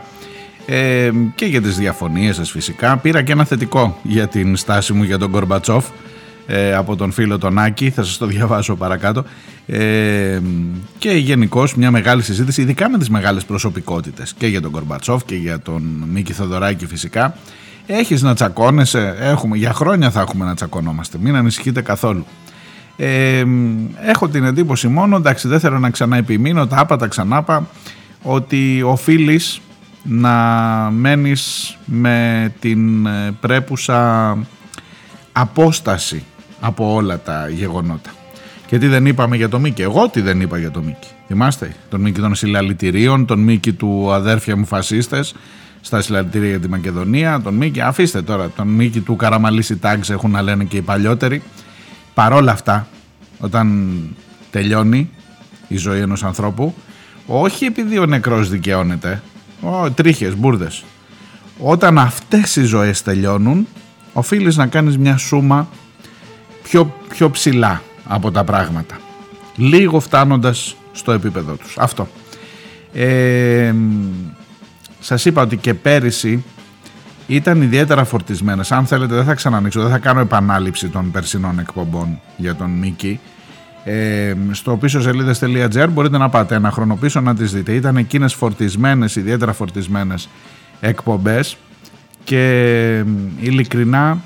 ε, 0.66 1.12
και 1.36 1.46
για 1.46 1.62
τις 1.62 1.78
διαφωνίες 1.78 2.36
σας 2.36 2.52
φυσικά. 2.52 2.98
Πήρα 2.98 3.22
και 3.22 3.32
ένα 3.32 3.46
θετικό 3.46 3.98
για 4.04 4.28
την 4.28 4.56
στάση 4.56 4.94
μου 4.94 5.04
για 5.04 5.18
τον 5.18 5.32
Κορμπατσόφ 5.32 5.86
ε, 6.48 6.74
από 6.74 6.96
τον 6.96 7.12
φίλο 7.12 7.38
τον 7.38 7.60
Άκη 7.60 7.90
θα 7.90 8.04
σας 8.04 8.18
το 8.18 8.26
διαβάσω 8.26 8.76
παρακάτω. 8.76 9.24
Ε, 9.66 10.40
και 10.98 11.12
γενικώς 11.12 11.76
μια 11.76 11.92
μεγάλη 11.92 12.22
συζήτηση 12.22 12.62
ειδικά 12.62 12.90
με 12.90 12.98
τις 12.98 13.10
μεγάλες 13.10 13.46
προσωπικότητες 13.46 14.34
και 14.38 14.48
για 14.48 14.62
τον 14.62 14.72
Κορμπατσόφ 14.72 15.26
και 15.26 15.36
για 15.36 15.60
τον 15.60 15.82
Μίκη 16.12 16.34
Θοδωράκη 16.34 16.86
φυσικά. 16.86 17.36
Έχεις 17.86 18.22
να 18.22 18.34
τσακώνεσαι 18.34 19.16
έχουμε, 19.20 19.58
για 19.58 19.74
χρόνια 19.74 20.12
θα 20.12 20.22
έχουμε 20.22 20.46
να 20.46 20.56
τσακωνόμαστε 20.56 21.18
μην 21.22 21.36
ανησυχείτε 21.36 21.82
καθόλου 21.82 22.26
ε, 22.98 23.44
έχω 24.06 24.28
την 24.28 24.44
εντύπωση 24.44 24.88
μόνο, 24.88 25.16
εντάξει 25.16 25.48
δεν 25.48 25.60
θέλω 25.60 25.80
να 25.80 25.90
ξανά 25.90 26.18
επιμείνω, 26.18 26.68
τα 26.68 26.80
άπατα 26.80 27.08
ξανάπα, 27.08 27.68
ότι 28.22 28.82
οφείλεις 28.86 29.62
να 30.04 30.34
μένεις 30.92 31.78
με 31.86 32.52
την 32.60 33.06
ε, 33.06 33.32
πρέπουσα 33.40 34.38
απόσταση 35.32 36.24
από 36.60 36.94
όλα 36.94 37.20
τα 37.20 37.50
γεγονότα. 37.50 38.10
Και 38.66 38.78
τι 38.78 38.88
δεν 38.88 39.06
είπαμε 39.06 39.36
για 39.36 39.50
το 39.50 39.60
Μίκη. 39.60 39.82
Εγώ 39.82 40.10
τι 40.10 40.22
δεν 40.22 40.42
είπα 40.42 40.58
για 40.58 40.72
το 40.72 40.82
Μίκη. 40.82 41.08
Θυμάστε 41.28 41.76
τον 41.90 42.02
Μίκη 42.02 42.20
των 42.20 42.36
συλλαλητηρίων, 42.36 43.26
τον 43.26 43.40
Μίκη 43.40 43.74
του 43.74 44.12
αδέρφια 44.14 44.58
μου 44.58 44.66
φασίστες 44.66 45.34
στα 45.82 46.02
συλλαλητήρια 46.02 46.50
για 46.50 46.60
τη 46.60 46.70
Μακεδονία, 46.70 47.42
τον 47.44 47.54
Μίκη, 47.54 47.82
αφήστε 47.82 48.22
τώρα, 48.22 48.50
τον 48.50 48.68
Μίκη 48.68 49.00
του 49.00 49.16
Καραμαλίση 49.16 49.78
Τάγκς 49.78 50.10
έχουν 50.10 50.32
να 50.32 50.42
λένε 50.42 50.64
και 50.64 50.78
οι 50.78 50.82
παλιότεροι. 50.82 51.42
Παρόλα 52.14 52.52
αυτά, 52.52 52.88
όταν 53.40 54.00
τελειώνει 54.52 55.10
η 55.68 55.78
ζωή 55.78 56.00
ενός 56.00 56.24
ανθρώπου, 56.24 56.76
όχι 57.26 57.66
επειδή 57.66 57.98
ο 57.98 58.06
νεκρός 58.06 58.50
δικαιώνεται, 58.50 59.22
ο, 59.62 59.92
τρίχες, 59.92 60.36
μπουρδες. 60.36 60.84
Όταν 61.58 61.98
αυτές 61.98 62.56
οι 62.56 62.64
ζωές 62.64 63.02
τελειώνουν, 63.02 63.68
οφείλεις 64.14 64.58
να 64.58 64.68
κάνεις 64.68 64.98
μια 64.98 65.18
σούμα 65.18 65.68
πιο, 66.64 66.96
πιο 67.10 67.30
ψηλά 67.30 67.82
από 68.08 68.32
τα 68.32 68.44
πράγματα. 68.44 69.00
Λίγο 69.56 70.00
φτάνοντας 70.00 70.76
στο 70.92 71.12
επίπεδο 71.12 71.54
τους. 71.54 71.78
Αυτό. 71.78 72.08
Ε, 72.94 73.74
σας 75.00 75.26
είπα 75.26 75.42
ότι 75.42 75.58
και 75.58 75.74
πέρυσι 75.74 76.44
ήταν 77.28 77.62
ιδιαίτερα 77.62 78.04
φορτισμένες. 78.04 78.72
Αν 78.72 78.86
θέλετε 78.86 79.16
δεν 79.16 79.24
θα 79.24 79.34
ξανανοίξω, 79.34 79.82
δεν 79.82 79.92
θα 79.92 79.98
κάνω 79.98 80.20
επανάληψη 80.20 80.88
των 80.88 81.12
περσινών 81.12 81.60
εκπομπών 81.60 82.20
για 82.38 82.56
τον 82.56 82.70
Μίκη. 82.70 83.20
Ε, 83.84 84.36
στο 84.52 84.78
πίσω 84.78 85.02
σελίδες.gr 85.02 85.88
μπορείτε 85.92 86.18
να 86.18 86.30
πάτε 86.30 86.56
ένα 86.56 86.72
χρόνο 86.72 86.96
πίσω 86.96 87.22
να 87.22 87.36
τις 87.36 87.52
δείτε. 87.54 87.72
Ήταν 87.72 87.98
εκείνες 87.98 88.34
φορτισμένες, 88.34 89.16
ιδιαίτερα 89.16 89.54
φορτισμένες 89.54 90.30
εκπομπές 90.80 91.58
και 92.24 93.04
ειλικρινά 93.40 94.22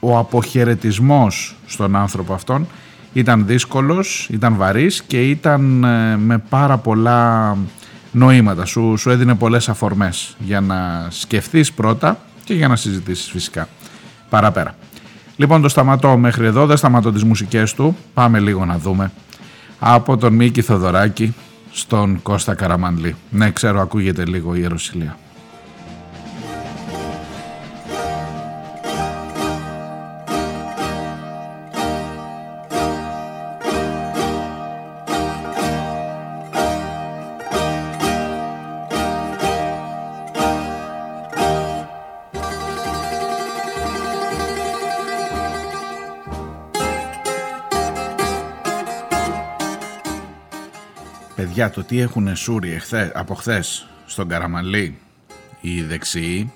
ο 0.00 0.18
αποχαιρετισμός 0.18 1.56
στον 1.66 1.96
άνθρωπο 1.96 2.34
αυτόν 2.34 2.66
ήταν 3.12 3.46
δύσκολος, 3.46 4.28
ήταν 4.30 4.56
βαρύς 4.56 5.02
και 5.02 5.28
ήταν 5.28 5.84
ε, 5.84 6.16
με 6.16 6.38
πάρα 6.38 6.76
πολλά 6.76 7.56
νοήματα. 8.14 8.64
Σου, 8.64 8.94
σου 8.96 9.10
έδινε 9.10 9.34
πολλές 9.34 9.68
αφορμές 9.68 10.36
για 10.38 10.60
να 10.60 11.06
σκεφτείς 11.10 11.72
πρώτα 11.72 12.18
και 12.44 12.54
για 12.54 12.68
να 12.68 12.76
συζητήσεις 12.76 13.30
φυσικά 13.30 13.68
παραπέρα. 14.28 14.74
Λοιπόν 15.36 15.62
το 15.62 15.68
σταματώ 15.68 16.16
μέχρι 16.16 16.46
εδώ, 16.46 16.66
δεν 16.66 16.76
σταματώ 16.76 17.12
τις 17.12 17.24
μουσικές 17.24 17.74
του, 17.74 17.96
πάμε 18.14 18.38
λίγο 18.38 18.64
να 18.64 18.78
δούμε. 18.78 19.12
Από 19.78 20.16
τον 20.16 20.34
Μίκη 20.34 20.62
Θοδωράκη 20.62 21.34
στον 21.72 22.22
Κώστα 22.22 22.54
Καραμανλή. 22.54 23.16
Ναι 23.30 23.50
ξέρω 23.50 23.80
ακούγεται 23.80 24.24
λίγο 24.24 24.54
η 24.54 24.58
Ιεροσιλία. 24.60 25.18
Παιδιά 51.54 51.72
το 51.74 51.84
τι 51.84 52.00
έχουν 52.00 52.36
σούρει 52.36 52.72
εχθέ, 52.72 53.12
από 53.14 53.34
χθες 53.34 53.86
στον 54.06 54.28
Καραμαλή; 54.28 54.98
Οι 55.60 55.82
δεξιοί. 55.82 56.52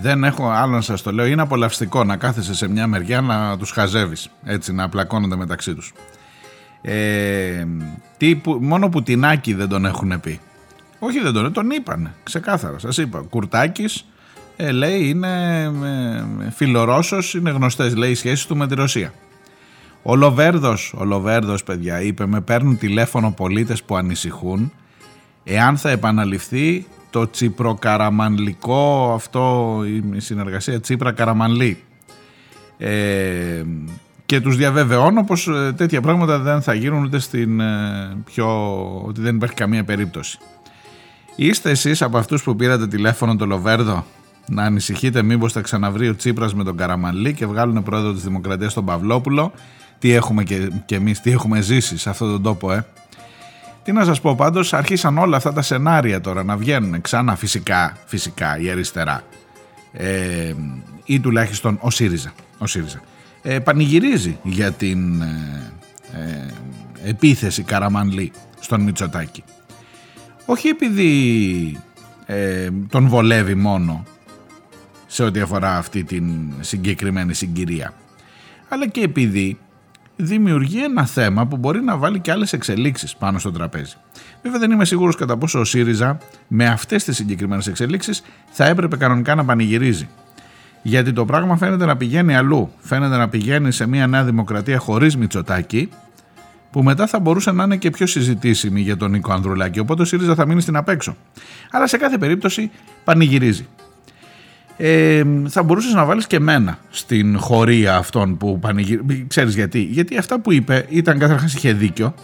Δεν 0.00 0.24
έχω 0.24 0.50
άλλο 0.50 0.74
να 0.74 0.80
σας 0.80 1.02
το 1.02 1.12
λέω. 1.12 1.26
Είναι 1.26 1.42
απολαυστικό 1.42 2.04
να 2.04 2.16
κάθεσαι 2.16 2.54
σε 2.54 2.68
μια 2.68 2.86
μεριά 2.86 3.20
να 3.20 3.58
τους 3.58 3.70
χαζεύεις 3.70 4.30
έτσι 4.44 4.72
να 4.72 4.84
απλακώνονται 4.84 5.36
μεταξύ 5.36 5.74
τους. 5.74 5.92
Ε, 6.82 7.66
τι, 8.16 8.36
που, 8.36 8.58
μόνο 8.60 8.88
που 8.88 9.02
Άκη 9.20 9.54
δεν 9.54 9.68
τον 9.68 9.84
έχουν 9.84 10.20
πει. 10.20 10.40
Όχι 10.98 11.20
δεν 11.20 11.32
τον, 11.32 11.52
τον 11.52 11.70
είπαν 11.70 12.14
ξεκάθαρα 12.22 12.78
σας 12.78 12.96
είπα. 12.96 13.24
Κουρτάκης 13.30 14.04
ε, 14.56 14.70
λέει 14.70 15.08
είναι 15.08 15.62
ε, 16.44 16.50
φιλορώσος 16.50 17.34
είναι 17.34 17.50
γνωστές 17.50 17.96
λέει 17.96 18.10
οι 18.10 18.14
σχέσεις 18.14 18.46
του 18.46 18.56
με 18.56 18.66
τη 18.66 18.74
Ρωσία 18.74 19.12
ο 20.02 20.16
Λοβέρδος, 20.16 20.94
ο 20.98 21.04
Λοβέρδος 21.04 21.62
παιδιά 21.62 22.00
είπε 22.00 22.26
με 22.26 22.40
παίρνουν 22.40 22.78
τηλέφωνο 22.78 23.32
πολίτες 23.32 23.82
που 23.82 23.96
ανησυχούν 23.96 24.72
εάν 25.44 25.76
θα 25.76 25.90
επαναληφθεί 25.90 26.86
το 27.10 27.30
τσιπροκαραμανλικό 27.30 29.12
αυτό 29.14 29.78
η 30.12 30.20
συνεργασία 30.20 30.80
τσίπρα 30.80 31.12
καραμανλή 31.12 31.82
ε, 32.78 33.62
και 34.26 34.40
τους 34.40 34.56
διαβεβαιώνω 34.56 35.24
πως 35.24 35.48
ε, 35.48 35.72
τέτοια 35.76 36.00
πράγματα 36.00 36.38
δεν 36.38 36.62
θα 36.62 36.74
γίνουν 36.74 37.04
ούτε 37.04 37.18
στην 37.18 37.60
ε, 37.60 38.16
πιο 38.24 38.46
ότι 39.04 39.20
δεν 39.20 39.36
υπάρχει 39.36 39.54
καμία 39.54 39.84
περίπτωση. 39.84 40.38
Είστε 41.36 41.70
εσείς 41.70 42.02
από 42.02 42.18
αυτούς 42.18 42.42
που 42.42 42.56
πήρατε 42.56 42.86
τηλέφωνο 42.86 43.36
το 43.36 43.46
Λοβέρδο; 43.46 44.04
Να 44.48 44.62
ανησυχείτε 44.62 45.22
μήπως 45.22 45.52
θα 45.52 45.60
ξαναβρει 45.60 46.08
ο 46.08 46.16
Τσίπρας 46.16 46.54
με 46.54 46.64
τον 46.64 46.76
Καραμανλή 46.76 47.32
και 47.32 47.46
βγάλουν 47.46 47.82
πρόεδρο 47.82 48.12
της 48.12 48.22
Δημοκρατίας 48.22 48.74
τον 48.74 48.84
Παυλόπουλο; 48.84 49.52
Τι 50.02 50.12
έχουμε 50.12 50.42
και, 50.42 50.70
και 50.84 50.94
εμείς, 50.94 51.20
τι 51.20 51.30
έχουμε 51.30 51.60
ζήσει 51.60 51.98
σε 51.98 52.10
αυτόν 52.10 52.30
τον 52.30 52.42
τόπο, 52.42 52.72
ε. 52.72 52.86
Τι 53.82 53.92
να 53.92 54.04
σας 54.04 54.20
πω 54.20 54.34
πάντως, 54.34 54.72
αρχίσαν 54.72 55.18
όλα 55.18 55.36
αυτά 55.36 55.52
τα 55.52 55.62
σενάρια 55.62 56.20
τώρα 56.20 56.44
να 56.44 56.56
βγαίνουν 56.56 57.00
ξανά 57.00 57.36
φυσικά, 57.36 57.96
φυσικά 58.06 58.58
η 58.58 58.70
αριστερά 58.70 59.22
ε, 59.92 60.54
ή 61.04 61.20
τουλάχιστον 61.20 61.78
ο 61.80 61.90
ΣΥΡΙΖΑ, 61.90 62.32
ο 62.58 62.66
ΣΥΡΙΖΑ. 62.66 63.00
Ε, 63.42 63.58
πανηγυρίζει 63.58 64.38
για 64.42 64.72
την 64.72 65.20
ε, 65.22 65.72
ε, 66.12 67.08
επίθεση 67.08 67.62
Καραμανλή 67.62 68.32
στον 68.60 68.80
Μητσοτάκη. 68.80 69.44
Όχι 70.46 70.68
επειδή 70.68 71.76
ε, 72.26 72.68
τον 72.88 73.08
βολεύει 73.08 73.54
μόνο 73.54 74.04
σε 75.06 75.22
ό,τι 75.22 75.40
αφορά 75.40 75.76
αυτή 75.76 76.04
την 76.04 76.52
συγκεκριμένη 76.60 77.34
συγκυρία 77.34 77.92
αλλά 78.68 78.88
και 78.88 79.00
επειδή 79.00 79.58
δημιουργεί 80.16 80.84
ένα 80.84 81.06
θέμα 81.06 81.46
που 81.46 81.56
μπορεί 81.56 81.80
να 81.80 81.96
βάλει 81.96 82.20
και 82.20 82.30
άλλες 82.30 82.52
εξελίξεις 82.52 83.16
πάνω 83.16 83.38
στο 83.38 83.52
τραπέζι. 83.52 83.94
Βέβαια, 84.42 84.58
δεν 84.58 84.70
είμαι 84.70 84.84
σίγουρος 84.84 85.16
κατά 85.16 85.36
πόσο 85.36 85.60
ο 85.60 85.64
ΣΥΡΙΖΑ 85.64 86.18
με 86.48 86.66
αυτές 86.66 87.04
τις 87.04 87.16
συγκεκριμένες 87.16 87.66
εξελίξεις 87.66 88.22
θα 88.50 88.64
έπρεπε 88.64 88.96
κανονικά 88.96 89.34
να 89.34 89.44
πανηγυρίζει. 89.44 90.08
Γιατί 90.82 91.12
το 91.12 91.24
πράγμα 91.24 91.56
φαίνεται 91.56 91.86
να 91.86 91.96
πηγαίνει 91.96 92.36
αλλού. 92.36 92.72
Φαίνεται 92.78 93.16
να 93.16 93.28
πηγαίνει 93.28 93.72
σε 93.72 93.86
μια 93.86 94.06
νέα 94.06 94.24
δημοκρατία 94.24 94.78
χωρίς 94.78 95.16
Μητσοτάκη, 95.16 95.88
που 96.70 96.82
μετά 96.82 97.06
θα 97.06 97.20
μπορούσε 97.20 97.52
να 97.52 97.64
είναι 97.64 97.76
και 97.76 97.90
πιο 97.90 98.06
συζητήσιμη 98.06 98.80
για 98.80 98.96
τον 98.96 99.10
Νίκο 99.10 99.32
Ανδρουλάκη. 99.32 99.78
Οπότε 99.78 100.02
ο 100.02 100.04
ΣΥΡΙΖΑ 100.04 100.34
θα 100.34 100.46
μείνει 100.46 100.60
στην 100.60 100.76
απέξω. 100.76 101.16
Αλλά 101.70 101.86
σε 101.86 101.96
κάθε 101.96 102.18
περίπτωση 102.18 102.70
πανηγυρίζει 103.04 103.66
ε, 104.84 105.22
θα 105.48 105.62
μπορούσες 105.62 105.92
να 105.92 106.04
βάλεις 106.04 106.26
και 106.26 106.40
μένα 106.40 106.78
στην 106.90 107.38
χωρία 107.38 107.96
αυτών 107.96 108.36
που 108.36 108.58
πανηγυρίζουν. 108.58 109.26
Ξέρεις 109.26 109.54
γιατί. 109.54 109.80
Γιατί 109.80 110.18
αυτά 110.18 110.40
που 110.40 110.52
είπε 110.52 110.86
ήταν 110.88 111.18
καταρχάς 111.18 111.54
είχε 111.54 111.72
δίκιο. 111.72 112.14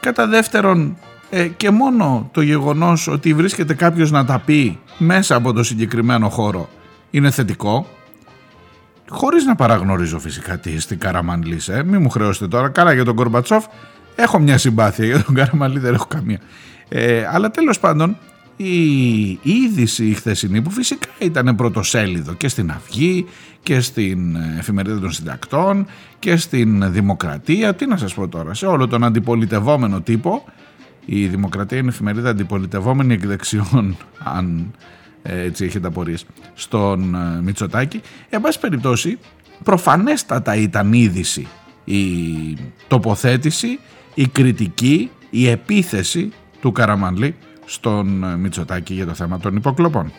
Κατά 0.00 0.26
δεύτερον 0.26 0.96
ε, 1.30 1.46
και 1.46 1.70
μόνο 1.70 2.28
το 2.32 2.40
γεγονός 2.40 3.08
ότι 3.08 3.34
βρίσκεται 3.34 3.74
κάποιος 3.74 4.10
να 4.10 4.24
τα 4.24 4.38
πει 4.38 4.78
μέσα 4.98 5.34
από 5.34 5.52
το 5.52 5.62
συγκεκριμένο 5.62 6.28
χώρο 6.28 6.68
είναι 7.10 7.30
θετικό. 7.30 7.86
Χωρίς 9.08 9.44
να 9.44 9.54
παραγνωρίζω 9.54 10.18
φυσικά 10.18 10.58
τι 10.58 10.80
στην 10.80 10.98
Καραμανλής, 10.98 11.68
ε. 11.68 11.82
Μην 11.84 12.02
μου 12.02 12.08
χρεώσετε 12.08 12.48
τώρα. 12.48 12.68
Καλά 12.68 12.92
για 12.92 13.04
τον 13.04 13.14
Κορμπατσόφ 13.14 13.64
έχω 14.14 14.38
μια 14.38 14.58
συμπάθεια. 14.58 15.04
Για 15.04 15.22
τον 15.22 15.34
Καραμανλή 15.34 15.78
δεν 15.78 15.94
έχω 15.94 16.06
καμία. 16.06 16.40
Ε, 16.88 17.26
αλλά 17.32 17.50
τέλος 17.50 17.78
πάντων 17.80 18.16
η 18.56 19.38
είδηση 19.42 20.06
η 20.06 20.14
χθεσινή 20.14 20.62
που 20.62 20.70
φυσικά 20.70 21.08
ήταν 21.18 21.56
πρωτοσέλιδο 21.56 22.32
και 22.32 22.48
στην 22.48 22.70
Αυγή 22.70 23.26
και 23.62 23.80
στην 23.80 24.36
Εφημερίδα 24.58 25.00
των 25.00 25.12
Συντακτών 25.12 25.86
και 26.18 26.36
στην 26.36 26.92
Δημοκρατία, 26.92 27.74
τι 27.74 27.86
να 27.86 27.96
σας 27.96 28.14
πω 28.14 28.28
τώρα, 28.28 28.54
σε 28.54 28.66
όλο 28.66 28.88
τον 28.88 29.04
αντιπολιτευόμενο 29.04 30.00
τύπο 30.00 30.44
η 31.04 31.26
Δημοκρατία 31.26 31.78
είναι 31.78 31.88
εφημερίδα 31.88 32.30
αντιπολιτευόμενη 32.30 33.14
εκ 33.14 33.26
δεξιών 33.26 33.96
αν 34.36 34.74
ε, 35.22 35.40
έτσι 35.40 35.64
έχετε 35.64 35.86
απορίες 35.86 36.26
στον 36.54 37.14
ε, 37.14 37.40
Μητσοτάκη. 37.42 38.00
Εν 38.28 38.40
πάση 38.40 38.60
περιπτώσει 38.60 39.18
προφανέστατα 39.64 40.54
ήταν 40.54 40.92
είδηση 40.92 41.46
η 41.84 42.02
τοποθέτηση 42.88 43.78
η 44.14 44.26
κριτική, 44.26 45.10
η 45.30 45.48
επίθεση 45.48 46.32
του 46.60 46.72
Καραμανλή 46.72 47.34
στον 47.72 48.24
ε, 48.24 48.36
Μητσοτάκη 48.36 48.94
για 48.94 49.06
το 49.06 49.14
θέμα 49.14 49.38
των 49.38 49.56
υποκλοπών. 49.56 50.12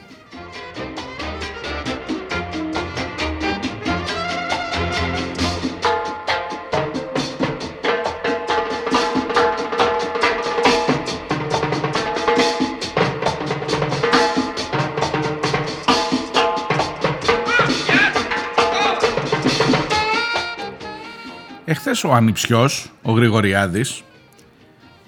Εχθές 21.65 22.03
ο 22.03 22.13
Ανιψιός, 22.13 22.91
ο 23.01 23.11
Γρηγοριάδης, 23.11 24.03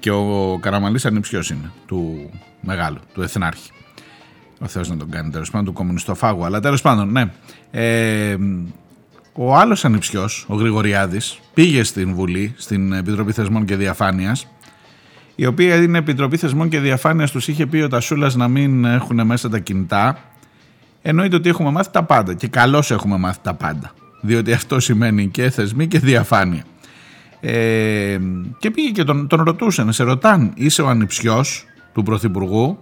και 0.05 0.11
ο 0.11 0.57
Καραμαλής 0.61 1.05
Ανιψιός 1.05 1.49
είναι 1.49 1.71
του 1.85 2.29
μεγάλου, 2.61 2.97
του 3.13 3.21
Εθνάρχη. 3.21 3.71
Ο 4.59 4.67
Θεός 4.67 4.89
να 4.89 4.97
τον 4.97 5.09
κάνει 5.09 5.29
τέλος 5.29 5.49
πάντων, 5.49 5.65
του 5.65 5.73
κομμουνιστοφάγου, 5.73 6.45
αλλά 6.45 6.59
τέλος 6.59 6.81
πάντων, 6.81 7.11
ναι. 7.11 7.31
Ε, 7.71 8.35
ο 9.33 9.55
άλλος 9.55 9.85
Ανιψιός, 9.85 10.45
ο 10.47 10.55
Γρηγοριάδης, 10.55 11.39
πήγε 11.53 11.83
στην 11.83 12.13
Βουλή, 12.13 12.53
στην 12.57 12.93
Επιτροπή 12.93 13.31
Θεσμών 13.31 13.65
και 13.65 13.75
Διαφάνειας, 13.75 14.47
η 15.35 15.45
οποία 15.45 15.75
είναι 15.75 15.97
Επιτροπή 15.97 16.37
Θεσμών 16.37 16.69
και 16.69 16.79
Διαφάνειας, 16.79 17.31
τους 17.31 17.47
είχε 17.47 17.65
πει 17.65 17.77
ο 17.77 17.87
Τασούλας 17.87 18.35
να 18.35 18.47
μην 18.47 18.85
έχουν 18.85 19.25
μέσα 19.25 19.49
τα 19.49 19.59
κινητά, 19.59 20.17
εννοείται 21.01 21.35
ότι 21.35 21.49
έχουμε 21.49 21.71
μάθει 21.71 21.91
τα 21.91 22.03
πάντα 22.03 22.33
και 22.33 22.47
καλώς 22.47 22.91
έχουμε 22.91 23.17
μάθει 23.17 23.39
τα 23.41 23.53
πάντα 23.53 23.93
διότι 24.25 24.53
αυτό 24.53 24.79
σημαίνει 24.79 25.27
και 25.27 25.49
θεσμοί 25.49 25.87
και 25.87 25.99
διαφάνεια. 25.99 26.63
Ε, 27.47 28.19
και 28.57 28.71
πήγε 28.71 28.89
και 28.89 29.03
τον, 29.03 29.27
τον 29.27 29.43
ρωτούσαν, 29.43 29.93
σε 29.93 30.03
ρωτάν, 30.03 30.51
είσαι 30.55 30.81
ο 30.81 30.87
ανιψιός 30.87 31.65
του 31.93 32.03
Πρωθυπουργού, 32.03 32.79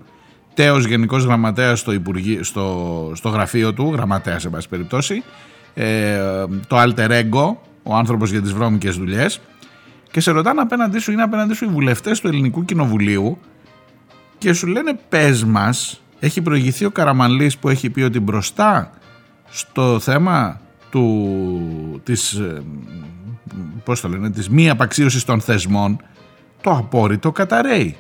τέος 0.54 0.86
Γενικός 0.86 1.24
Γραμματέας 1.24 1.80
στο, 1.80 1.94
στο, 2.42 3.12
στο 3.16 3.30
γραφείο 3.30 3.74
του, 3.74 3.92
γραμματέας 3.94 4.42
σε 4.42 4.50
πάση 4.50 4.70
περιπτώσει, 4.70 5.24
ε, 5.74 6.18
το 6.68 6.82
alter 6.82 7.10
ego, 7.10 7.56
ο 7.84 7.96
άνθρωπος 7.96 8.32
για 8.32 8.42
τις 8.42 8.54
βρώμικες 8.54 8.98
δουλειές, 8.98 9.42
και 10.12 10.20
σε 10.20 10.32
ρωτάνε 10.32 10.62
απέναντί 10.62 11.00
σου, 11.00 11.12
είναι 11.12 11.24
απέναντί 11.24 11.54
σου 11.54 11.66
οι 11.66 11.68
βουλευτές 11.68 12.20
του 12.20 12.28
Ελληνικού 12.28 12.66
Κοινοβουλίου 12.66 13.38
και 14.38 14.54
σου 14.54 14.68
λένε 14.68 15.00
πες 15.10 15.44
μας, 15.44 16.02
έχει 16.20 16.42
προηγηθεί 16.42 16.86
ο 16.86 16.92
Καραμανλής 16.92 17.58
που 17.58 17.70
έχει 17.70 17.90
πει 17.90 18.02
ότι 18.02 18.20
μπροστά 18.20 18.92
στο 19.50 20.00
θέμα 20.00 20.62
του, 20.90 22.02
της, 22.04 22.34
ε, 22.34 22.62
πώς 23.84 24.02
το 24.02 24.10
λένε, 24.10 24.30
της 24.30 24.50
μη 24.50 24.70
απαξίωσης 24.70 25.24
των 25.24 25.42
θεσμών 25.42 26.02
το 26.62 26.72
απόρριτο 26.72 27.32
καταραίει. 27.32 27.96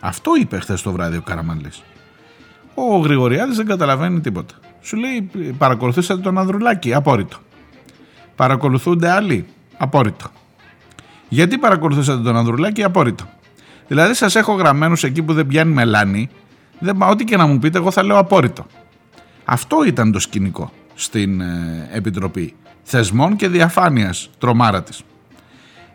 Αυτό 0.00 0.30
είπε 0.40 0.58
χθες 0.58 0.82
το 0.82 0.92
βράδυ 0.92 1.16
ο 1.16 1.22
Καραμανλής. 1.22 1.82
Ο 2.74 2.96
Γρηγοριάδης 2.96 3.56
δεν 3.56 3.66
καταλαβαίνει 3.66 4.20
τίποτα. 4.20 4.54
Σου 4.80 4.96
λέει 4.96 5.30
παρακολουθήσατε 5.58 6.20
τον 6.20 6.38
Ανδρουλάκη, 6.38 6.94
απόρριτο. 6.94 7.36
Παρακολουθούνται 8.36 9.10
άλλοι, 9.10 9.46
απόρριτο. 9.76 10.30
Γιατί 11.28 11.58
παρακολουθήσατε 11.58 12.22
τον 12.22 12.36
Ανδρουλάκη, 12.36 12.82
απόρριτο. 12.82 13.24
Δηλαδή 13.88 14.14
σας 14.14 14.34
έχω 14.34 14.52
γραμμένους 14.52 15.04
εκεί 15.04 15.22
που 15.22 15.32
δεν 15.32 15.46
πιάνει 15.46 15.72
μελάνη, 15.72 16.30
δεν, 16.78 17.02
ό,τι 17.02 17.24
και 17.24 17.36
να 17.36 17.46
μου 17.46 17.58
πείτε 17.58 17.78
εγώ 17.78 17.90
θα 17.90 18.02
λέω 18.02 18.18
απόρριτο. 18.18 18.66
Αυτό 19.44 19.84
ήταν 19.84 20.12
το 20.12 20.18
σκηνικό 20.18 20.72
στην 20.94 21.40
ε, 21.40 21.88
Επιτροπή 21.92 22.54
Θεσμών 22.90 23.36
και 23.36 23.48
Διαφάνειας, 23.48 24.30
τρομάρα 24.38 24.82
της. 24.82 25.02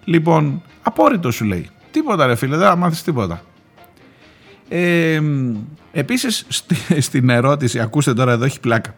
Λοιπόν, 0.04 0.62
απόρριτο 0.84 1.32
σου 1.32 1.46
λέει. 1.46 1.70
Τίποτα 1.92 2.26
ρε 2.26 2.36
φίλε, 2.36 2.58
δεν 2.58 2.68
θα 2.68 2.76
μάθεις 2.76 3.04
τίποτα. 3.04 3.42
Ε, 4.70 5.22
επίσης 5.92 6.46
στην 7.00 7.30
ερώτηση, 7.30 7.80
ακούστε 7.80 8.14
τώρα 8.14 8.32
εδώ 8.32 8.46
έχει 8.46 8.60
πλάκα. 8.60 8.94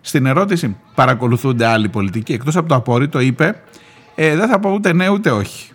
Στην 0.00 0.26
ερώτηση 0.26 0.76
παρακολουθούνται 0.94 1.66
άλλοι 1.66 1.88
πολιτικοί, 1.88 2.32
εκτός 2.32 2.56
από 2.56 2.68
το 2.68 2.74
απόρριτο 2.74 3.20
είπε 3.20 3.62
ε, 4.14 4.36
δεν 4.36 4.48
θα 4.48 4.60
πω 4.60 4.70
ούτε 4.70 4.92
ναι 4.92 5.08
ούτε 5.08 5.30
όχι. 5.30 5.70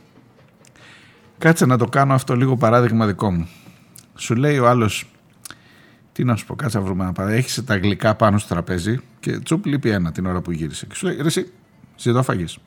Κάτσε 1.37 1.65
να 1.65 1.77
το 1.77 1.85
κάνω 1.85 2.13
αυτό 2.13 2.35
λίγο 2.35 2.57
παράδειγμα 2.57 3.05
δικό 3.05 3.31
μου. 3.31 3.47
Σου 4.15 4.35
λέει 4.35 4.57
ο 4.57 4.67
άλλος 4.67 5.05
τι 6.11 6.23
να 6.23 6.35
σου 6.35 6.45
πω, 6.45 6.55
κάτσε 6.55 6.77
να 6.77 6.83
βρούμε 6.83 7.03
ένα 7.03 7.11
παράδειγμα. 7.11 7.43
Έχεις 7.43 7.63
τα 7.65 7.77
γλυκά 7.77 8.15
πάνω 8.15 8.37
στο 8.37 8.53
τραπέζι 8.53 8.99
και 9.19 9.39
τσουπ 9.39 9.65
λείπει 9.65 9.89
ένα 9.89 10.11
την 10.11 10.25
ώρα 10.25 10.41
που 10.41 10.51
γύρισε. 10.51 10.85
Και 10.85 10.95
σου 10.95 11.05
λέει, 11.05 11.17
ρε, 11.21 11.29
εσύ, 11.97 12.21
φαγής. 12.23 12.57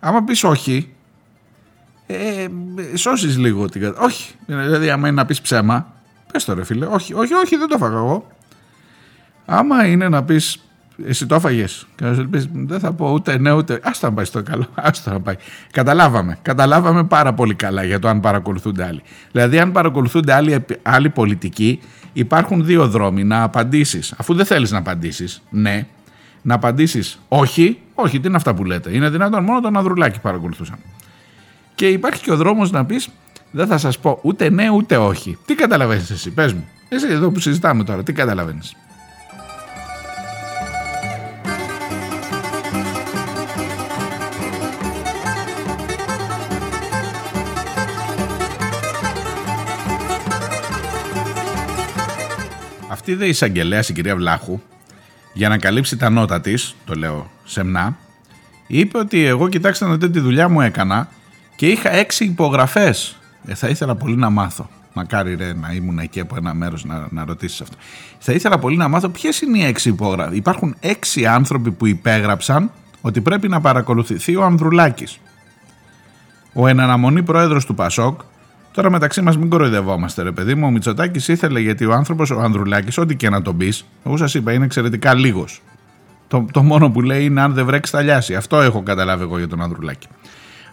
Άμα 0.00 0.22
πεις 0.22 0.44
όχι, 0.44 0.88
ε, 2.06 2.46
σώσεις 2.94 3.38
λίγο 3.38 3.68
την 3.68 3.80
κατάσταση. 3.80 4.06
Όχι. 4.06 4.34
Δηλαδή, 4.46 4.90
άμα 4.90 5.08
είναι 5.08 5.16
να 5.16 5.26
πεις 5.26 5.40
ψέμα, 5.40 5.92
πες 6.32 6.44
το 6.44 6.54
ρε 6.54 6.64
φίλε. 6.64 6.86
Όχι, 6.86 7.14
όχι, 7.14 7.34
όχι, 7.34 7.56
δεν 7.56 7.68
το 7.68 7.74
έφαγα 7.76 7.96
εγώ. 7.96 8.26
Άμα 9.44 9.86
είναι 9.86 10.08
να 10.08 10.24
πεις 10.24 10.60
εσύ 11.06 11.26
το 11.26 11.34
έφαγες. 11.34 11.86
Και 11.96 12.04
να 12.04 12.14
σου 12.14 12.28
πεις, 12.28 12.48
δεν 12.52 12.80
θα 12.80 12.92
πω 12.92 13.12
ούτε 13.12 13.38
ναι 13.38 13.52
ούτε. 13.52 13.80
Άστα 13.82 14.08
να 14.08 14.14
πάει 14.14 14.24
στο 14.24 14.42
καλό. 14.42 14.66
Άστα 14.90 15.12
να 15.12 15.20
πάει. 15.20 15.36
Καταλάβαμε. 15.70 16.38
Καταλάβαμε 16.42 17.04
πάρα 17.04 17.34
πολύ 17.34 17.54
καλά 17.54 17.84
για 17.84 17.98
το 17.98 18.08
αν 18.08 18.20
παρακολουθούνται 18.20 18.84
άλλοι. 18.84 19.02
Δηλαδή, 19.32 19.58
αν 19.58 19.72
παρακολουθούνται 19.72 20.32
άλλοι, 20.32 20.64
άλλοι 20.82 21.08
πολιτικοί, 21.08 21.80
υπάρχουν 22.12 22.64
δύο 22.64 22.88
δρόμοι. 22.88 23.24
Να 23.24 23.42
απαντήσεις, 23.42 24.14
αφού 24.16 24.34
δεν 24.34 24.46
θέλεις 24.46 24.70
να 24.70 24.78
απαντήσεις, 24.78 25.42
ναι. 25.50 25.86
Να 26.42 26.54
απαντήσεις 26.54 27.20
όχι, 27.28 27.78
όχι, 28.02 28.20
τι 28.20 28.26
είναι 28.26 28.36
αυτά 28.36 28.54
που 28.54 28.64
λέτε. 28.64 28.94
Είναι 28.94 29.08
δυνατόν, 29.08 29.44
μόνο 29.44 29.60
τον 29.60 29.76
Ανδρουλάκη 29.76 30.20
παρακολουθούσαν. 30.20 30.78
Και 31.74 31.88
υπάρχει 31.88 32.22
και 32.22 32.32
ο 32.32 32.36
δρόμος 32.36 32.70
να 32.70 32.84
πεις, 32.84 33.08
δεν 33.50 33.66
θα 33.66 33.78
σας 33.78 33.98
πω 33.98 34.18
ούτε 34.22 34.50
ναι 34.50 34.70
ούτε 34.70 34.96
όχι. 34.96 35.38
Τι 35.44 35.54
καταλαβαίνεις 35.54 36.10
εσύ, 36.10 36.30
πες 36.30 36.52
μου. 36.52 36.68
Εσύ 36.88 37.06
εδώ 37.10 37.30
που 37.30 37.40
συζητάμε 37.40 37.84
τώρα, 37.84 38.02
τι 38.02 38.12
καταλαβαίνεις. 38.12 38.76
Αυτή 52.88 53.14
δε 53.14 53.26
εισαγγελέα, 53.26 53.82
η 53.88 53.92
κυρία 53.92 54.16
Βλάχου, 54.16 54.60
για 55.32 55.48
να 55.48 55.58
καλύψει 55.58 55.96
τα 55.96 56.10
νότα 56.10 56.40
της, 56.40 56.74
το 56.84 56.94
λέω 56.94 57.30
σεμνά, 57.50 57.96
είπε 58.66 58.98
ότι 58.98 59.24
εγώ 59.24 59.48
κοιτάξτε 59.48 59.84
να 59.84 59.92
δείτε 59.92 60.08
τη 60.08 60.20
δουλειά 60.20 60.48
μου 60.48 60.60
έκανα 60.60 61.08
και 61.56 61.66
είχα 61.66 61.92
έξι 61.92 62.24
υπογραφές. 62.24 63.16
Ε, 63.46 63.54
θα 63.54 63.68
ήθελα 63.68 63.94
πολύ 63.94 64.16
να 64.16 64.30
μάθω. 64.30 64.68
Μακάρι 64.92 65.34
ρε 65.34 65.54
να 65.54 65.72
ήμουν 65.72 65.98
εκεί 65.98 66.20
από 66.20 66.36
ένα 66.36 66.54
μέρος 66.54 66.84
να, 66.84 67.06
να 67.10 67.24
ρωτήσεις 67.24 67.60
αυτό. 67.60 67.76
Θα 68.18 68.32
ήθελα 68.32 68.58
πολύ 68.58 68.76
να 68.76 68.88
μάθω 68.88 69.08
ποιες 69.08 69.40
είναι 69.40 69.58
οι 69.58 69.64
έξι 69.64 69.88
υπογραφές. 69.88 70.36
Υπάρχουν 70.36 70.76
έξι 70.80 71.26
άνθρωποι 71.26 71.70
που 71.70 71.86
υπέγραψαν 71.86 72.70
ότι 73.00 73.20
πρέπει 73.20 73.48
να 73.48 73.60
παρακολουθηθεί 73.60 74.36
ο 74.36 74.44
Ανδρουλάκης. 74.44 75.18
Ο 76.52 76.66
εναναμονή 76.66 77.22
πρόεδρος 77.22 77.66
του 77.66 77.74
Πασόκ 77.74 78.20
Τώρα 78.72 78.90
μεταξύ 78.90 79.22
μας 79.22 79.38
μην 79.38 79.48
κοροϊδευόμαστε, 79.48 80.22
ρε 80.22 80.32
παιδί 80.32 80.54
μου. 80.54 80.66
Ο 80.66 80.70
Μητσοτάκης 80.70 81.28
ήθελε 81.28 81.60
γιατί 81.60 81.84
ο 81.84 81.92
άνθρωπος, 81.92 82.30
ο 82.30 82.40
Ανδρουλάκης, 82.40 82.98
ό,τι 82.98 83.16
και 83.16 83.30
να 83.30 83.42
τον 83.42 83.56
πεις, 83.56 83.84
εγώ 84.04 84.16
σας 84.16 84.34
είπα, 84.34 84.52
είναι 84.52 84.64
εξαιρετικά 84.64 85.14
λίγος. 85.14 85.62
Το, 86.30 86.46
το 86.52 86.62
μόνο 86.62 86.90
που 86.90 87.02
λέει 87.02 87.24
είναι 87.24 87.40
αν 87.40 87.52
δεν 87.52 87.66
βρέξει 87.66 87.92
θα 87.92 88.02
λιάσει. 88.02 88.34
Αυτό 88.34 88.60
έχω 88.60 88.82
καταλάβει 88.82 89.22
εγώ 89.22 89.38
για 89.38 89.48
τον 89.48 89.62
Ανδρουλάκη. 89.62 90.06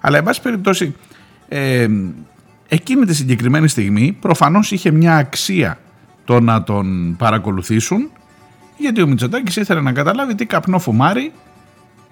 Αλλά, 0.01 0.17
εν 0.17 0.23
πάση 0.23 0.41
περιπτώσει, 0.41 0.95
ε, 1.47 1.87
εκείνη 2.67 3.05
τη 3.05 3.15
συγκεκριμένη 3.15 3.67
στιγμή 3.67 4.17
προφανώς 4.19 4.71
είχε 4.71 4.91
μια 4.91 5.15
αξία 5.15 5.77
το 6.25 6.39
να 6.39 6.63
τον 6.63 7.15
παρακολουθήσουν 7.17 8.09
γιατί 8.77 9.01
ο 9.01 9.07
Μητσοτάκης 9.07 9.55
ήθελε 9.55 9.81
να 9.81 9.91
καταλάβει 9.91 10.35
τι 10.35 10.45
καπνό 10.45 10.79
φουμάρει 10.79 11.31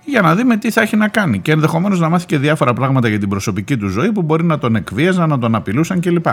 για 0.06 0.22
να 0.22 0.36
δούμε 0.36 0.58
τι 0.58 0.72
θα 0.72 0.82
έχει 0.82 0.96
να 0.96 1.08
κάνει 1.08 1.40
και 1.40 1.52
ενδεχομένως 1.52 2.00
να 2.00 2.10
μάθει 2.10 2.26
και 2.26 2.38
διάφορα 2.38 2.74
πράγματα 2.74 3.08
για 3.08 3.20
την 3.20 3.30
προσωπική 3.30 3.78
του 3.78 3.88
ζωή 3.88 4.12
που 4.12 4.22
μπορεί 4.22 4.44
να 4.44 4.58
τον 4.58 4.76
εκβίαζαν, 4.76 5.30
να 5.30 5.40
τον 5.40 5.56
απειλούσαν 5.56 6.00
κλπ. 6.00 6.26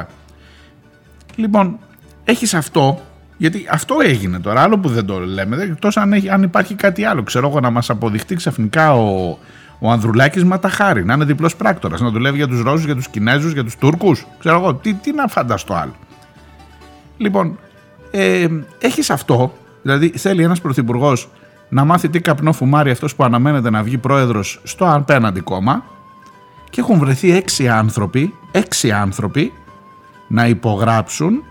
Λοιπόν, 1.35 1.79
έχεις 2.25 2.55
αυτό, 2.55 3.01
γιατί 3.43 3.67
αυτό 3.71 3.97
έγινε 4.03 4.41
τώρα, 4.41 4.63
άλλο 4.63 4.79
που 4.79 4.89
δεν 4.89 5.07
το 5.07 5.19
λέμε, 5.19 5.57
εκτός 5.63 5.97
αν, 5.97 6.13
αν 6.31 6.43
υπάρχει 6.43 6.75
κάτι 6.75 7.05
άλλο. 7.05 7.23
Ξέρω 7.23 7.49
εγώ 7.49 7.61
να 7.61 7.71
μας 7.71 7.91
αποδειχτεί 7.91 8.35
ξαφνικά 8.35 8.95
ο, 8.95 9.39
ο 9.79 9.91
Ανδρουλάκης 9.91 10.45
Ματαχάρη, 10.45 11.05
να 11.05 11.15
είναι 11.15 11.25
διπλός 11.25 11.57
πράκτορας, 11.57 12.01
να 12.01 12.11
δουλεύει 12.11 12.37
για 12.37 12.49
τους 12.49 12.63
Ρώσους, 12.63 12.85
για 12.85 12.95
τους 12.95 13.09
Κινέζους, 13.09 13.53
για 13.53 13.65
τους 13.65 13.77
Τούρκους. 13.77 14.27
Ξέρω 14.39 14.57
εγώ, 14.57 14.75
τι, 14.75 14.95
τι 14.95 15.13
να 15.13 15.27
φανταστώ 15.27 15.75
άλλο. 15.75 15.95
Λοιπόν, 17.17 17.59
ε, 18.11 18.47
έχεις 18.79 19.11
αυτό, 19.11 19.53
δηλαδή 19.83 20.09
θέλει 20.09 20.43
ένας 20.43 20.61
πρωθυπουργός 20.61 21.29
να 21.69 21.85
μάθει 21.85 22.09
τι 22.09 22.21
καπνό 22.21 22.53
φουμάρει 22.53 22.91
αυτός 22.91 23.15
που 23.15 23.25
αναμένεται 23.25 23.71
να 23.71 23.83
βγει 23.83 23.99
πρόεδρος 23.99 24.61
στο 24.63 24.93
απέναντι 24.93 25.41
κόμμα 25.41 25.85
και 26.71 26.81
έχουν 26.81 26.99
βρεθεί 26.99 27.33
έξι 27.33 27.69
άνθρωποι, 27.69 28.35
έξι 28.53 28.93
άνθρωποι 28.93 29.53
να 30.29 30.47
υπογράψουν 30.47 31.43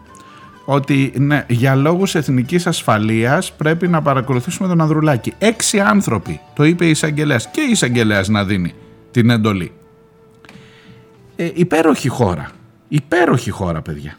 ότι 0.66 1.14
ναι, 1.18 1.46
για 1.48 1.76
λόγους 1.76 2.16
εθνικής 2.16 2.68
ασφαλείας 2.68 3.54
πρέπει 3.54 3.88
να 3.88 4.02
παρακολουθήσουμε 4.02 4.68
τον 4.68 4.82
Ανδρουλάκη. 4.82 5.34
Έξι 5.38 5.80
άνθρωποι, 5.80 6.40
το 6.54 6.64
είπε 6.64 6.86
η 6.86 6.90
εισαγγελέας 6.90 7.50
και 7.52 7.62
η 7.62 7.72
εισαγγελέας 7.72 8.28
να 8.28 8.44
δίνει 8.44 8.74
την 9.12 9.30
εντολή. 9.30 9.72
Ε, 11.36 11.52
υπέροχη 11.54 12.08
χώρα, 12.08 12.52
υπέροχη 12.88 13.50
χώρα 13.50 13.82
παιδιά. 13.82 14.18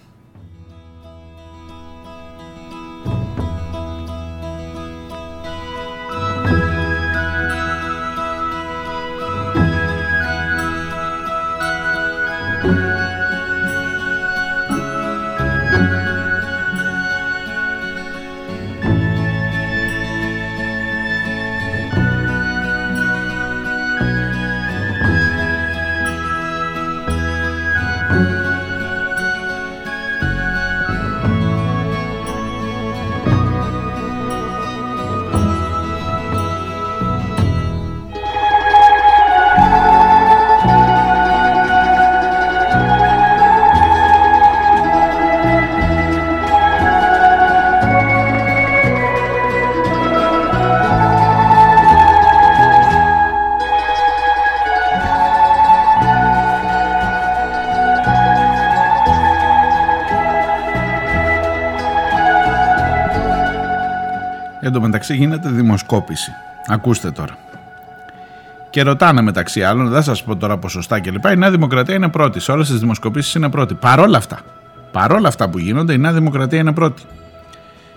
Μεταξύ 65.03 65.25
γίνεται 65.27 65.49
δημοσκόπηση. 65.49 66.31
Ακούστε 66.67 67.11
τώρα. 67.11 67.39
Και 68.71 68.83
ρωτάνε 68.83 69.23
μεταξύ 69.23 69.63
άλλων, 69.63 69.89
δεν 69.89 70.03
σας 70.03 70.25
πω 70.25 70.37
τώρα 70.37 70.59
ποσοστά 70.59 71.01
κλπ. 71.01 71.25
Η 71.25 71.37
Νέα 71.37 71.51
Δημοκρατία 71.51 71.95
είναι 71.95 72.09
πρώτη. 72.09 72.41
Σε 72.41 72.53
όλες 72.53 72.69
τις 72.69 72.81
δημοσκοπήσεις 72.81 73.35
είναι 73.35 73.51
πρώτη. 73.51 73.75
Παρόλα 73.75 74.19
αυτά, 74.19 74.41
παρόλα 74.93 75.29
αυτά 75.29 75.49
που 75.49 75.59
γίνονται, 75.59 75.93
η 75.93 75.99
Νέα 75.99 76.13
Δημοκρατία 76.13 76.59
είναι 76.59 76.73
πρώτη. 76.73 77.03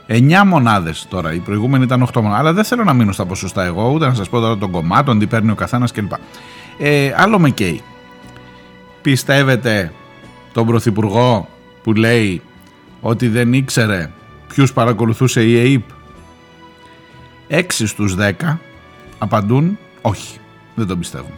9 0.08 0.44
μονάδες 0.46 1.06
τώρα, 1.10 1.34
η 1.34 1.38
προηγούμενη 1.40 1.84
ήταν 1.84 2.02
8 2.02 2.22
μονάδες. 2.22 2.40
Αλλά 2.40 2.54
δεν 2.54 2.64
θέλω 2.64 2.84
να 2.84 2.94
μείνω 2.94 3.12
στα 3.12 3.26
ποσοστά 3.26 3.64
εγώ, 3.64 3.90
ούτε 3.90 4.08
να 4.08 4.14
σας 4.14 4.30
πω 4.30 4.40
τώρα 4.40 4.58
των 4.58 4.72
κομμάτων, 4.72 5.20
τι 5.20 5.28
παίρνει 5.28 5.52
ο 5.52 5.56
καθένας 5.56 5.92
κλπ. 5.92 6.12
Ε, 6.80 7.14
άλλο 7.18 7.40
με 7.40 7.50
καίει. 7.50 7.82
Πιστεύετε 9.02 9.92
τον 10.54 10.66
Πρωθυπουργό 10.66 11.48
που 11.84 11.94
λέει 11.94 12.42
ότι 13.02 13.28
δεν 13.28 13.54
ήξερε 13.54 14.10
ποιους 14.48 14.74
παρακολουθούσε 14.74 15.44
η 15.44 15.60
ΕΕΠ. 15.60 15.84
6 17.50 17.64
στους 17.70 18.16
10 18.16 18.58
απαντούν 19.18 19.78
όχι, 20.02 20.38
δεν 20.76 20.88
τον 20.88 21.00
πιστεύουμε. 21.00 21.36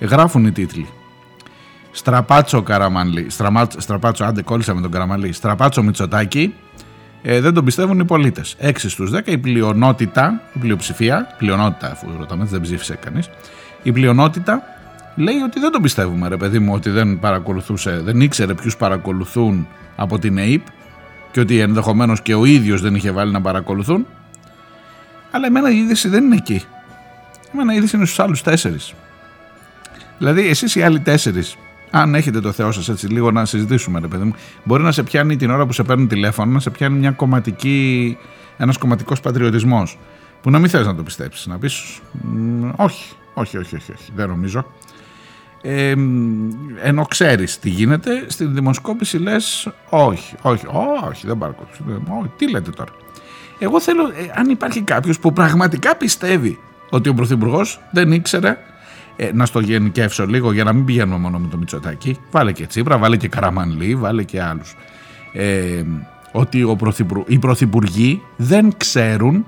Γράφουν 0.00 0.46
οι 0.46 0.52
τίτλοι. 0.52 0.88
Στραπάτσο 1.90 2.62
Καραμανλή, 2.62 3.26
στραπάτσο, 3.76 4.24
άντε 4.24 4.42
κόλλησα 4.42 4.74
με 4.74 4.80
τον 4.80 4.90
Καραμανλή, 4.90 5.32
Στραπάτσο 5.32 5.82
Μητσοτάκη, 5.82 6.54
ε, 7.22 7.40
δεν 7.40 7.54
τον 7.54 7.64
πιστεύουν 7.64 7.98
οι 7.98 8.04
πολίτες. 8.04 8.56
6 8.58 8.88
στους 8.88 9.10
10, 9.10 9.30
η 9.30 9.38
πλειονότητα, 9.38 10.40
η 10.52 10.58
πλειοψηφία, 10.58 11.34
πλειονότητα 11.38 11.90
αφού 11.90 12.06
ρωτάμε, 12.18 12.44
δεν 12.44 12.60
ψήφισε 12.60 12.94
κανείς, 12.94 13.30
η 13.82 13.92
πλειονότητα 13.92 14.62
λέει 15.16 15.36
ότι 15.36 15.60
δεν 15.60 15.70
τον 15.70 15.82
πιστεύουμε, 15.82 16.28
ρε 16.28 16.36
παιδί 16.36 16.58
μου, 16.58 16.72
ότι 16.74 16.90
δεν 16.90 17.18
παρακολουθούσε, 17.18 18.00
δεν 18.04 18.20
ήξερε 18.20 18.54
ποιους 18.54 18.76
παρακολουθούν 18.76 19.66
από 19.96 20.18
την 20.18 20.38
ΑΕΠ 20.38 20.66
και 21.30 21.40
ότι 21.40 21.60
ενδεχομένως 21.60 22.22
και 22.22 22.34
ο 22.34 22.44
ίδιος 22.44 22.80
δεν 22.80 22.94
είχε 22.94 23.10
βάλει 23.10 23.32
να 23.32 23.40
παρακολουθούν. 23.40 24.06
Αλλά 25.38 25.46
εμένα 25.46 25.70
η 25.70 25.76
είδηση 25.76 26.08
δεν 26.08 26.24
είναι 26.24 26.34
εκεί. 26.34 26.64
Εμένα 27.52 27.72
η 27.72 27.76
είδηση 27.76 27.96
είναι 27.96 28.04
στους 28.04 28.18
άλλους 28.18 28.42
τέσσερις. 28.42 28.94
Δηλαδή, 30.18 30.48
εσείς 30.48 30.74
οι 30.74 30.82
άλλοι 30.82 31.00
τέσσερις 31.00 31.56
αν 31.90 32.14
έχετε 32.14 32.40
το 32.40 32.52
Θεό 32.52 32.72
σας 32.72 32.88
έτσι 32.88 33.06
λίγο 33.06 33.30
να 33.30 33.44
συζητήσουμε, 33.44 34.00
ρε 34.00 34.06
παιδί 34.06 34.24
μου, 34.24 34.34
μπορεί 34.64 34.82
να 34.82 34.92
σε 34.92 35.02
πιάνει 35.02 35.36
την 35.36 35.50
ώρα 35.50 35.66
που 35.66 35.72
σε 35.72 35.82
παίρνουν 35.82 36.08
τηλέφωνο, 36.08 36.52
να 36.52 36.60
σε 36.60 36.70
πιάνει 36.70 36.98
μια 36.98 37.10
κομματική, 37.10 38.16
ένας 38.56 38.78
κομματικός 38.78 39.20
πατριωτισμός, 39.20 39.98
που 40.42 40.50
να 40.50 40.58
μην 40.58 40.70
θες 40.70 40.86
να 40.86 40.94
το 40.94 41.02
πιστέψεις, 41.02 41.46
να 41.46 41.58
πεις 41.58 42.00
όχι, 42.76 43.14
όχι, 43.34 43.58
όχι, 43.58 43.76
όχι, 43.76 43.92
όχι 43.92 44.12
δεν 44.14 44.28
νομίζω. 44.28 44.66
Ε, 45.62 45.94
ενώ 46.82 47.04
ξέρεις 47.04 47.58
τι 47.58 47.68
γίνεται, 47.68 48.24
στην 48.26 48.54
δημοσκόπηση 48.54 49.18
λες 49.18 49.68
όχι, 49.88 50.34
όχι, 50.42 50.66
όχι, 51.08 51.26
δεν 51.26 51.38
παρακολουθώ, 51.38 52.32
τι 52.36 52.50
λέτε 52.50 52.70
τώρα. 52.70 52.90
Εγώ 53.58 53.80
θέλω, 53.80 54.02
ε, 54.02 54.32
αν 54.34 54.48
υπάρχει 54.50 54.82
κάποιος 54.82 55.18
που 55.18 55.32
πραγματικά 55.32 55.96
πιστεύει 55.96 56.58
ότι 56.90 57.08
ο 57.08 57.14
Πρωθυπουργός 57.14 57.80
δεν 57.90 58.12
ήξερε 58.12 58.58
ε, 59.16 59.30
να 59.32 59.46
στο 59.46 59.60
γενικεύσω 59.60 60.26
λίγο 60.26 60.52
για 60.52 60.64
να 60.64 60.72
μην 60.72 60.84
πηγαίνουμε 60.84 61.18
μόνο 61.18 61.38
με 61.38 61.48
το 61.48 61.56
Μητσοτάκι. 61.56 62.18
Βάλε 62.30 62.52
και 62.52 62.66
Τσίπρα, 62.66 62.98
βάλε 62.98 63.16
και 63.16 63.28
Καραμανλή, 63.28 63.94
βάλε 63.94 64.22
και 64.22 64.42
άλλους. 64.42 64.76
Ε, 65.32 65.82
ότι 66.32 66.62
ο 66.62 66.76
πρωθυπουργ, 66.76 67.22
οι 67.26 67.38
πρωθυπουργοί 67.38 68.22
δεν 68.36 68.76
ξέρουν 68.76 69.46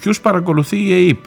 ποιους 0.00 0.20
παρακολουθεί 0.20 0.76
η 0.76 1.08
ΕΕΠ. 1.08 1.24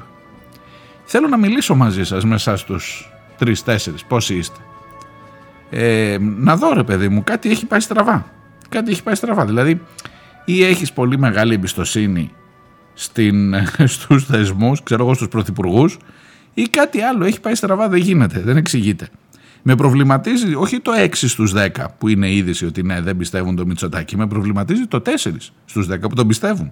Θέλω 1.04 1.28
να 1.28 1.38
μιλήσω 1.38 1.76
μαζί 1.76 2.04
σας 2.04 2.26
με 2.26 2.36
εσάς 2.36 2.64
τους 2.64 3.12
τρεις-τέσσερις, 3.38 4.06
πόσοι 4.06 4.36
είστε; 4.36 4.60
Ε, 5.70 6.18
να 6.20 6.56
δω 6.56 6.74
ρε 6.74 6.84
παιδί 6.84 7.10
μου, 7.10 7.24
κάτι 7.24 7.50
έχει 7.50 7.66
πάει 7.66 7.80
στραβά. 7.80 8.26
Κάτι 8.70 8.92
έχει 8.92 9.04
πάει 9.04 9.16
στραβά. 9.16 9.46
Δηλαδή, 9.46 9.82
ή 10.46 10.64
έχεις 10.64 10.93
πολύ 10.93 11.18
μεγάλη 11.18 11.54
εμπιστοσύνη 11.54 12.32
στην, 12.93 13.56
στους 13.96 14.26
θεσμούς, 14.26 14.84
ξέρω 14.84 15.04
εγώ 15.04 15.14
στους 15.14 15.28
πρωθυπουργούς, 15.28 15.98
ή 16.54 16.62
κάτι 16.62 17.02
άλλο 17.02 17.26
έχει 17.26 17.39
πάει 17.39 17.56
στραβά, 17.56 17.89
δεν 17.89 18.00
γίνεται, 18.00 18.39
δεν 18.39 18.58
εξηγείται. 18.58 19.10
Με 19.62 19.76
προβληματίζει 19.76 20.56
όχι 20.56 20.80
το 20.80 20.91
6 20.96 21.10
στους 21.14 21.54
10 21.56 21.68
που 21.98 22.08
είναι 22.08 22.32
είδηση 22.32 22.66
ότι 22.66 22.84
ναι 22.84 23.02
δεν 23.02 23.18
πιστεύουν 23.18 23.56
το 23.56 23.66
Μητσοτάκι, 23.66 24.18
με 24.18 24.28
προβληματίζει 24.28 24.86
το 24.88 25.02
4 25.06 25.12
στους 25.66 25.88
10 25.91 26.00
που 26.02 26.16
τον 26.16 26.28
πιστεύουν. 26.28 26.72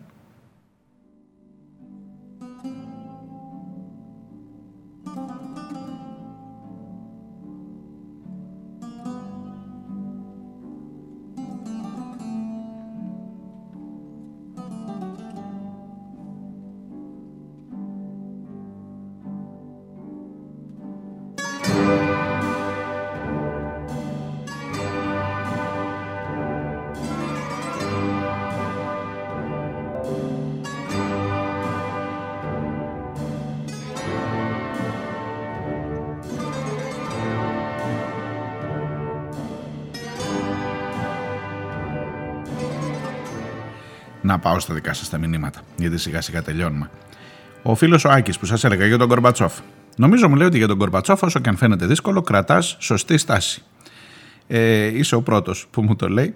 Να 44.24 44.40
πάω 44.40 44.60
στα 44.60 44.74
δικά 44.74 44.94
σας 44.94 45.10
τα 45.10 45.18
μηνύματα, 45.18 45.62
γιατί 45.78 45.98
σιγά 45.98 46.22
σιγά 46.22 46.42
τελειώνουμε. 46.42 46.90
Ο 47.64 47.76
φίλος 47.76 48.06
ο 48.06 48.10
Άκης 48.10 48.40
που 48.40 48.46
σας 48.46 48.64
έλεγα 48.64 48.86
για 48.86 48.98
τον 48.98 49.08
Κορμπατσόφ. 49.08 49.54
Νομίζω 49.96 50.30
μου 50.30 50.36
λέει 50.36 50.48
ότι 50.48 50.58
για 50.58 50.68
τον 50.68 50.78
Κορμπατσόφ, 50.78 51.22
όσο 51.22 51.40
και 51.40 51.50
αν 51.50 51.58
φαίνεται 51.58 51.86
δύσκολο, 51.86 52.22
κρατάς 52.22 52.76
σωστή 52.80 53.18
στάση. 53.18 53.64
Ε, 54.48 54.98
είσαι 54.98 55.16
ο 55.16 55.22
πρώτος 55.22 55.68
που 55.72 55.82
μου 55.82 55.96
το 55.96 56.10
λέει. 56.10 56.36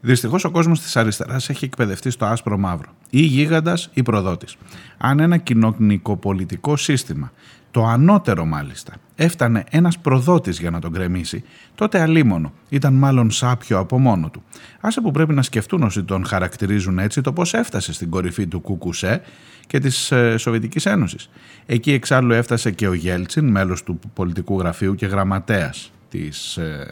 Δυστυχώς 0.00 0.44
ο 0.44 0.50
κόσμος 0.50 0.80
της 0.80 0.96
αριστεράς 0.96 1.48
έχει 1.48 1.64
εκπαιδευτεί 1.64 2.10
στο 2.10 2.24
άσπρο 2.24 2.58
μαύρο. 2.58 2.90
Ή 3.10 3.20
γίγαντας 3.20 3.90
ή 3.92 4.02
προδότης. 4.02 4.56
Αν 4.98 5.20
ένα 5.20 5.36
κοινωνικοπολιτικό 5.36 6.76
σύστημα 6.76 7.32
το 7.70 7.84
ανώτερο 7.84 8.44
μάλιστα, 8.44 8.92
έφτανε 9.22 9.64
ένας 9.70 9.98
προδότης 9.98 10.58
για 10.58 10.70
να 10.70 10.80
τον 10.80 10.92
κρεμίσει, 10.92 11.42
τότε 11.74 12.00
αλίμονο, 12.00 12.52
ήταν 12.68 12.94
μάλλον 12.94 13.30
σάπιο 13.30 13.78
από 13.78 13.98
μόνο 13.98 14.30
του. 14.30 14.42
Άσε 14.80 15.00
που 15.00 15.10
πρέπει 15.10 15.34
να 15.34 15.42
σκεφτούν 15.42 15.82
όσοι 15.82 16.02
τον 16.02 16.26
χαρακτηρίζουν 16.26 16.98
έτσι 16.98 17.20
το 17.20 17.32
πώς 17.32 17.54
έφτασε 17.54 17.92
στην 17.92 18.10
κορυφή 18.10 18.46
του 18.46 18.60
Κουκουσέ 18.60 19.22
και 19.66 19.78
της 19.78 20.10
ε, 20.10 20.36
Σοβιετικής 20.36 20.86
Ένωσης. 20.86 21.30
Εκεί 21.66 21.92
εξάλλου 21.92 22.32
έφτασε 22.32 22.70
και 22.70 22.88
ο 22.88 22.92
Γέλτσιν, 22.92 23.48
μέλος 23.48 23.82
του 23.82 23.98
πολιτικού 24.14 24.58
γραφείου 24.58 24.94
και 24.94 25.06
γραμματέας 25.06 25.92
της 26.10 26.56
ε, 26.56 26.88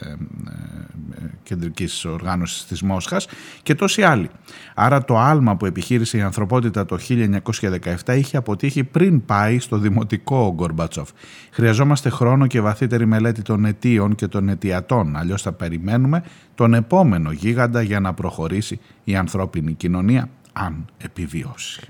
ε, 1.11 1.25
κεντρικής 1.43 2.05
οργάνωσης 2.05 2.65
της 2.65 2.81
Μόσχας 2.81 3.27
και 3.63 3.75
τόσοι 3.75 4.03
άλλοι. 4.03 4.29
Άρα 4.75 5.05
το 5.05 5.17
άλμα 5.17 5.57
που 5.57 5.65
επιχείρησε 5.65 6.17
η 6.17 6.21
ανθρωπότητα 6.21 6.85
το 6.85 6.97
1917 8.05 8.17
είχε 8.17 8.37
αποτύχει 8.37 8.83
πριν 8.83 9.25
πάει 9.25 9.59
στο 9.59 9.77
δημοτικό 9.77 10.37
ο 10.37 10.53
Γκορμπατσόφ. 10.53 11.09
Χρειαζόμαστε 11.51 12.09
χρόνο 12.09 12.47
και 12.47 12.61
βαθύτερη 12.61 13.05
μελέτη 13.05 13.41
των 13.41 13.65
αιτίων 13.65 14.15
και 14.15 14.27
των 14.27 14.49
αιτιατών, 14.49 15.15
αλλιώς 15.15 15.41
θα 15.41 15.51
περιμένουμε 15.51 16.23
τον 16.55 16.73
επόμενο 16.73 17.31
γίγαντα 17.31 17.81
για 17.81 17.99
να 17.99 18.13
προχωρήσει 18.13 18.79
η 19.03 19.15
ανθρώπινη 19.15 19.73
κοινωνία, 19.73 20.29
αν 20.53 20.85
επιβιώσει. 20.97 21.89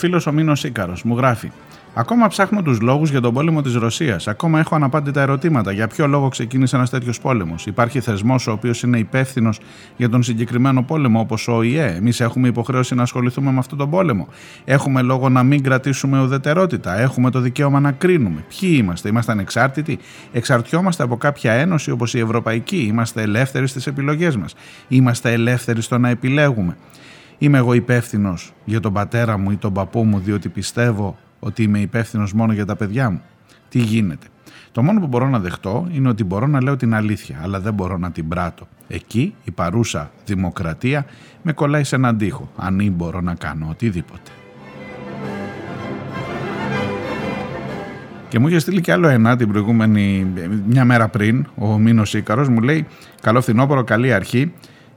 Φίλος 0.00 0.26
ο 0.26 0.32
Μήνος 0.32 0.64
Ήκαρο 0.64 0.96
μου 1.04 1.16
γράφει: 1.16 1.50
Ακόμα 1.94 2.26
ψάχνω 2.26 2.62
τους 2.62 2.80
λόγους 2.80 3.10
για 3.10 3.20
τον 3.20 3.34
πόλεμο 3.34 3.62
της 3.62 3.74
Ρωσίας. 3.74 4.28
Ακόμα 4.28 4.58
έχω 4.58 4.74
αναπάντητα 4.74 5.20
ερωτήματα. 5.20 5.72
Για 5.72 5.86
ποιο 5.86 6.06
λόγο 6.06 6.28
ξεκίνησε 6.28 6.76
ένας 6.76 6.90
τέτοιος 6.90 7.20
πόλεμος; 7.20 7.66
Υπάρχει 7.66 8.00
θεσμός 8.00 8.46
ο 8.46 8.52
οποίος 8.52 8.82
είναι 8.82 8.98
υπεύθυνος 8.98 9.60
για 9.96 10.08
τον 10.08 10.22
συγκεκριμένο 10.22 10.82
πόλεμο, 10.82 11.20
όπως 11.20 11.48
ο 11.48 11.52
ΟΗΕ. 11.52 11.94
Εμείς 11.96 12.20
έχουμε 12.20 12.48
υποχρέωση 12.48 12.94
να 12.94 13.02
ασχοληθούμε 13.02 13.50
με 13.52 13.58
αυτόν 13.58 13.78
τον 13.78 13.90
πόλεμο. 13.90 14.28
Έχουμε 14.64 15.02
λόγο 15.02 15.28
να 15.28 15.42
μην 15.42 15.62
κρατήσουμε 15.62 16.22
ουδετερότητα. 16.22 16.98
Έχουμε 16.98 17.30
το 17.30 17.40
δικαίωμα 17.40 17.80
να 17.80 17.92
κρίνουμε. 17.92 18.44
Ποιοι 18.60 18.76
είμαστε, 18.82 19.08
είμαστε 19.08 19.32
ανεξάρτητοι; 19.32 19.98
Εξαρτιόμαστε 20.32 21.02
από 21.02 21.16
κάποια 21.16 21.52
ένωση 21.52 21.90
όπως 21.90 22.14
η 22.14 22.18
Ευρωπαϊκή; 22.18 22.84
Είμαστε 22.88 23.22
ελεύθεροι 23.22 23.66
στις 23.66 23.86
επιλογές 23.86 24.36
μας; 24.36 24.54
Είμαστε 24.88 25.32
ελεύθεροι 25.32 25.82
στο 25.82 25.98
να 25.98 26.08
επιλέγουμε; 26.08 26.76
Είμαι 27.42 27.58
εγώ 27.58 27.74
υπεύθυνος 27.74 28.52
για 28.64 28.80
τον 28.80 28.92
πατέρα 28.92 29.38
μου 29.38 29.50
ή 29.50 29.56
τον 29.56 29.72
παππού 29.72 30.04
μου 30.04 30.18
διότι 30.18 30.48
πιστεύω 30.48 31.16
ότι 31.40 31.62
είμαι 31.62 31.78
υπεύθυνος 31.78 32.32
μόνο 32.32 32.52
για 32.52 32.66
τα 32.66 32.76
παιδιά 32.76 33.10
μου. 33.10 33.20
Τι 33.68 33.78
γίνεται; 33.78 34.26
Το 34.72 34.82
μόνο 34.82 35.00
που 35.00 35.06
μπορώ 35.06 35.28
να 35.28 35.38
δεχτώ 35.38 35.88
είναι 35.92 36.08
ότι 36.08 36.24
μπορώ 36.24 36.46
να 36.46 36.62
λέω 36.62 36.76
την 36.76 36.94
αλήθεια, 36.94 37.40
αλλά 37.42 37.60
δεν 37.60 37.74
μπορώ 37.74 37.98
να 37.98 38.10
την 38.10 38.28
πράττω. 38.28 38.68
Εκεί 38.88 39.34
η 39.44 39.50
παρούσα 39.50 40.10
δημοκρατία 40.26 41.06
με 41.42 41.52
κολλάει 41.52 41.84
σε 41.84 41.94
έναν 41.96 42.18
τοίχο, 42.18 42.50
αν 42.56 42.80
ή 42.80 42.90
μπορώ 42.90 43.20
να 43.20 43.34
κάνω 43.34 43.66
οτιδήποτε. 43.70 44.30
Και 48.28 48.38
μου 48.38 48.48
είχε 48.48 48.58
στείλει 48.58 48.80
κι 48.80 48.90
άλλο 48.90 49.08
ένα 49.08 49.36
την 49.36 49.48
προηγούμενη, 49.48 50.26
μια 50.66 50.84
μέρα 50.84 51.08
πριν, 51.08 51.46
ο 51.54 51.78
Μίνο 51.78 52.02
Ήκαρο, 52.12 52.50
μου 52.50 52.60
λέει: 52.60 52.86
Καλό 53.20 53.40
φθινόπωρο, 53.40 53.84
καλή 53.84 54.12
αρχή. 54.12 54.52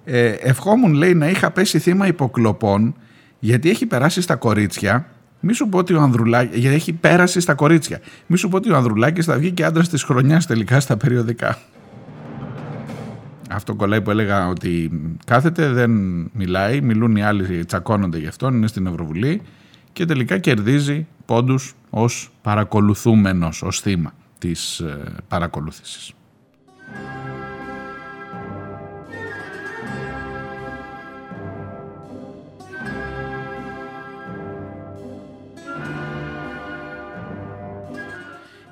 Ε, 0.05 0.27
ευχόμουν, 0.29 0.93
λέει, 0.93 1.13
να 1.13 1.29
είχα 1.29 1.51
πέσει 1.51 1.79
θύμα 1.79 2.07
υποκλοπών, 2.07 2.95
γιατί 3.39 3.69
έχει 3.69 3.85
περάσει 3.85 4.21
στα 4.21 4.35
κορίτσια 4.35 5.07
μη 5.45 5.53
σου 5.53 5.69
πω 5.69 5.77
ότι 5.77 5.93
ο 5.93 6.01
Ανδρουλάκη. 6.01 6.59
Γιατί 6.59 6.75
έχει 6.75 6.93
πέρασει 6.93 7.39
στα 7.39 7.53
κορίτσια. 7.53 7.99
Μη 8.27 8.37
σου 8.37 8.49
πω 8.49 8.57
ότι 8.57 8.71
ο 8.71 8.75
Ανδρουλάκης 8.75 9.25
θα 9.25 9.37
βγει 9.37 9.51
και 9.51 9.63
άντρας 9.65 9.89
της 9.89 10.03
χρονιάς 10.03 10.45
τελικά 10.45 10.79
στα 10.79 10.97
περιοδικά. 10.97 11.57
Αυτό 13.49 13.75
κολλάει 13.75 14.01
που 14.01 14.11
έλεγα 14.11 14.47
ότι 14.47 14.91
κάθεται, 15.25 15.69
δεν 15.69 15.91
μιλάει, 16.33 16.81
μιλούν 16.81 17.15
οι 17.15 17.23
άλλοι, 17.23 17.65
τσακώνονται 17.65 18.17
γι' 18.17 18.27
αυτόν, 18.27 18.53
είναι 18.53 18.67
στην 18.67 18.87
Ευρωβουλή 18.87 19.41
και 19.93 20.05
τελικά 20.05 20.37
κερδίζει 20.37 21.07
πόντους 21.25 21.75
ως 21.89 22.31
παρακολουθούμενος, 22.41 23.61
ως 23.61 23.79
θύμα 23.79 24.13
της 24.37 24.79
ε, 24.79 24.97
παρακολούθησης. 25.27 26.13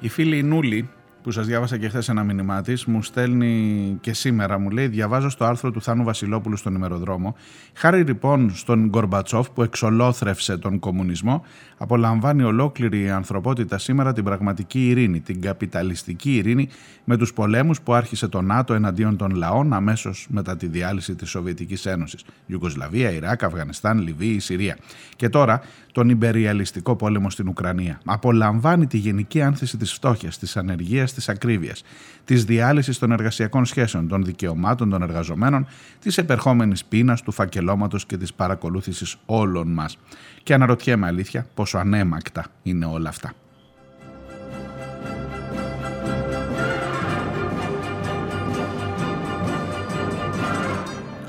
Η 0.04 0.10
φίλη 0.10 0.44
Νούλη 0.44 0.90
που 1.24 1.32
σας 1.32 1.46
διάβασα 1.46 1.78
και 1.78 1.90
χθες 1.90 2.10
ένα 2.10 2.24
μήνυμά 2.24 2.62
της, 2.62 2.86
μου 2.86 3.04
στέλνει 3.04 3.98
και 4.02 4.14
σήμερα, 4.14 4.60
μου 4.60 4.70
λέει, 4.70 4.88
διαβάζω 4.88 5.30
στο 5.30 5.46
άρθρο 5.46 5.72
του 5.72 5.82
Θάνου 5.82 6.04
Βασιλόπουλου 6.04 6.56
στον 6.56 6.76
ημεροδρόμο. 6.76 7.36
Χάρη 7.74 8.04
λοιπόν 8.04 8.56
στον 8.56 8.88
Γκορμπατσόφ 8.90 9.50
που 9.50 9.64
εξολόθρευσε 9.64 10.58
τον 10.58 10.80
κομμουνισμό, 10.80 11.44
απολαμβάνει 11.78 12.44
ολόκληρη 12.44 13.02
η 13.02 13.10
ανθρωπότητα 13.10 13.78
σήμερα 13.78 14.14
την 14.14 14.24
πραγματική 14.24 14.90
ειρήνη, 14.90 15.20
την 15.20 15.42
καπιταλιστική 15.42 16.36
ειρήνη 16.36 16.70
με 17.04 17.18
τους 17.18 17.34
πολέμους 17.34 17.82
που 17.82 17.94
άρχισε 17.94 18.28
το 18.28 18.42
ΝΑΤΟ 18.42 18.74
εναντίον 18.74 19.18
των 19.18 19.36
λαών 19.36 19.74
αμέσως 19.74 20.28
μετά 20.30 20.58
τη 20.58 20.68
διάλυση 20.68 21.16
της 21.16 21.30
Σοβιετικής 21.30 21.86
Ένωσης. 21.86 22.24
Ιουγκοσλαβία, 22.46 23.12
Ιράκ, 23.12 23.44
Αφγανιστάν, 23.44 24.00
Λιβύη, 24.00 24.40
Συρία. 24.40 24.78
Και 25.16 25.30
τώρα 25.30 25.62
τον 25.92 26.10
υπεριαλιστικό 26.10 26.96
πόλεμο 26.96 27.30
στην 27.30 27.48
Ουκρανία. 27.48 28.02
Απολαμβάνει 28.06 28.88
τη 28.88 28.98
γενική 28.98 29.42
άνθηση 29.42 29.78
της 29.78 29.94
φτώχειας, 29.94 30.38
της 30.38 30.58
ανεργίας, 30.58 31.11
της 31.14 31.30
ακρίβειας, 31.30 31.84
της 32.26 32.46
διάλυσης 32.46 33.00
των 33.00 33.12
εργασιακών 33.12 33.66
σχέσεων, 33.66 34.08
των 34.08 34.26
δικαιωμάτων 34.26 34.90
των 34.90 35.02
εργαζομένων, 35.02 35.68
της 36.00 36.18
επερχόμενης 36.18 36.86
πείνας, 36.86 37.22
του 37.22 37.32
φακελώματος 37.32 38.06
και 38.06 38.18
της 38.18 38.34
παρακολούθησης 38.34 39.16
όλων 39.26 39.68
μας. 39.68 39.98
Και 40.44 40.54
αναρωτιέμαι 40.54 41.08
αλήθεια 41.08 41.48
πόσο 41.54 41.78
ανέμακτα 41.78 42.46
είναι 42.64 42.86
όλα 42.86 43.10
αυτά. 43.10 43.34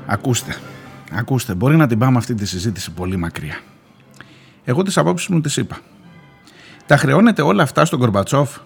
Ακούστε, 0.05 0.55
ακούστε, 1.11 1.53
μπορεί 1.53 1.75
να 1.75 1.87
την 1.87 1.99
πάμε 1.99 2.17
αυτή 2.17 2.33
τη 2.33 2.45
συζήτηση 2.45 2.91
πολύ 2.91 3.17
μακριά. 3.17 3.59
Εγώ 4.63 4.83
τις 4.83 4.97
απόψεις 4.97 5.27
μου 5.27 5.41
τις 5.41 5.57
είπα. 5.57 5.77
Τα 6.85 6.97
χρεώνεται 6.97 7.41
όλα 7.41 7.63
αυτά 7.63 7.85
στον 7.85 7.99
Κορμπατσόφ. 7.99 8.57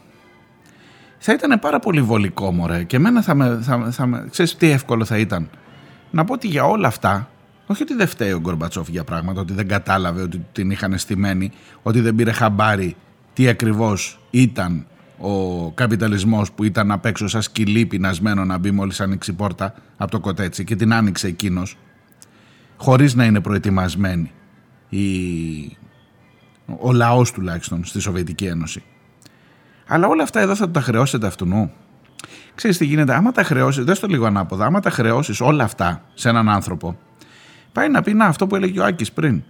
Θα 1.17 1.33
ήταν 1.33 1.59
πάρα 1.59 1.79
πολύ 1.79 2.01
βολικό 2.01 2.51
μωρέ 2.51 2.83
και 2.83 2.95
εμένα 2.95 3.21
θα 3.21 3.35
με, 3.35 3.59
θα, 3.61 3.91
θα 3.91 4.05
με, 4.05 4.27
ξέρεις 4.29 4.55
τι 4.55 4.69
εύκολο 4.69 5.05
θα 5.05 5.17
ήταν. 5.17 5.49
Να 6.11 6.25
πω 6.25 6.33
ότι 6.33 6.47
για 6.47 6.63
όλα 6.63 6.87
αυτά, 6.87 7.29
όχι 7.65 7.81
ότι 7.81 7.93
δεν 7.93 8.07
φταίει 8.07 8.31
ο 8.31 8.39
Γκορμπατσόφ 8.39 8.89
για 8.89 9.03
πράγματα, 9.03 9.41
ότι 9.41 9.53
δεν 9.53 9.67
κατάλαβε 9.67 10.21
ότι 10.21 10.45
την 10.51 10.71
είχαν 10.71 10.97
στημένη, 10.97 11.51
ότι 11.81 12.01
δεν 12.01 12.15
πήρε 12.15 12.31
χαμπάρι 12.31 12.95
τι 13.33 13.47
ακριβώς 13.47 14.19
ήταν 14.29 14.85
ο 15.19 15.71
καπιταλισμός 15.71 16.51
που 16.51 16.63
ήταν 16.63 16.91
απ' 16.91 17.05
έξω 17.05 17.27
σαν 17.27 17.41
σκυλί 17.41 17.85
πεινασμένο 17.85 18.45
να 18.45 18.57
μπει 18.57 18.71
μόλις 18.71 19.01
άνοιξε 19.01 19.31
η 19.31 19.33
πόρτα 19.33 19.73
από 19.97 20.11
το 20.11 20.19
κοτέτσι 20.19 20.63
και 20.63 20.75
την 20.75 20.93
άνοιξε 20.93 21.27
εκείνος 21.27 21.77
χωρίς 22.77 23.15
να 23.15 23.25
είναι 23.25 23.41
προετοιμασμένη 23.41 24.31
η 24.89 25.77
ο 26.79 26.91
λαός 26.91 27.31
τουλάχιστον 27.31 27.85
στη 27.85 27.99
Σοβιετική 27.99 28.45
Ένωση. 28.45 28.83
Αλλά 29.87 30.07
όλα 30.07 30.23
αυτά 30.23 30.39
εδώ 30.39 30.55
θα 30.55 30.69
τα 30.69 30.81
χρεώσετε 30.81 31.27
αυτού 31.27 31.45
νου. 31.45 31.71
Ξέρεις 32.55 32.77
τι 32.77 32.85
γίνεται, 32.85 33.13
άμα 33.13 33.31
τα 33.31 33.43
χρεώσεις, 33.43 33.85
δεν 33.85 33.95
στο 33.95 34.07
λίγο 34.07 34.25
ανάποδα, 34.25 34.65
άμα 34.65 34.79
τα 34.79 34.89
χρεώσεις 34.89 35.41
όλα 35.41 35.63
αυτά 35.63 36.03
σε 36.13 36.29
έναν 36.29 36.49
άνθρωπο, 36.49 36.97
πάει 37.71 37.89
να 37.89 38.01
πει 38.01 38.13
να 38.13 38.25
αυτό 38.25 38.47
που 38.47 38.55
έλεγε 38.55 38.79
ο 38.79 38.85
Άκης 38.85 39.11
πριν. 39.11 39.43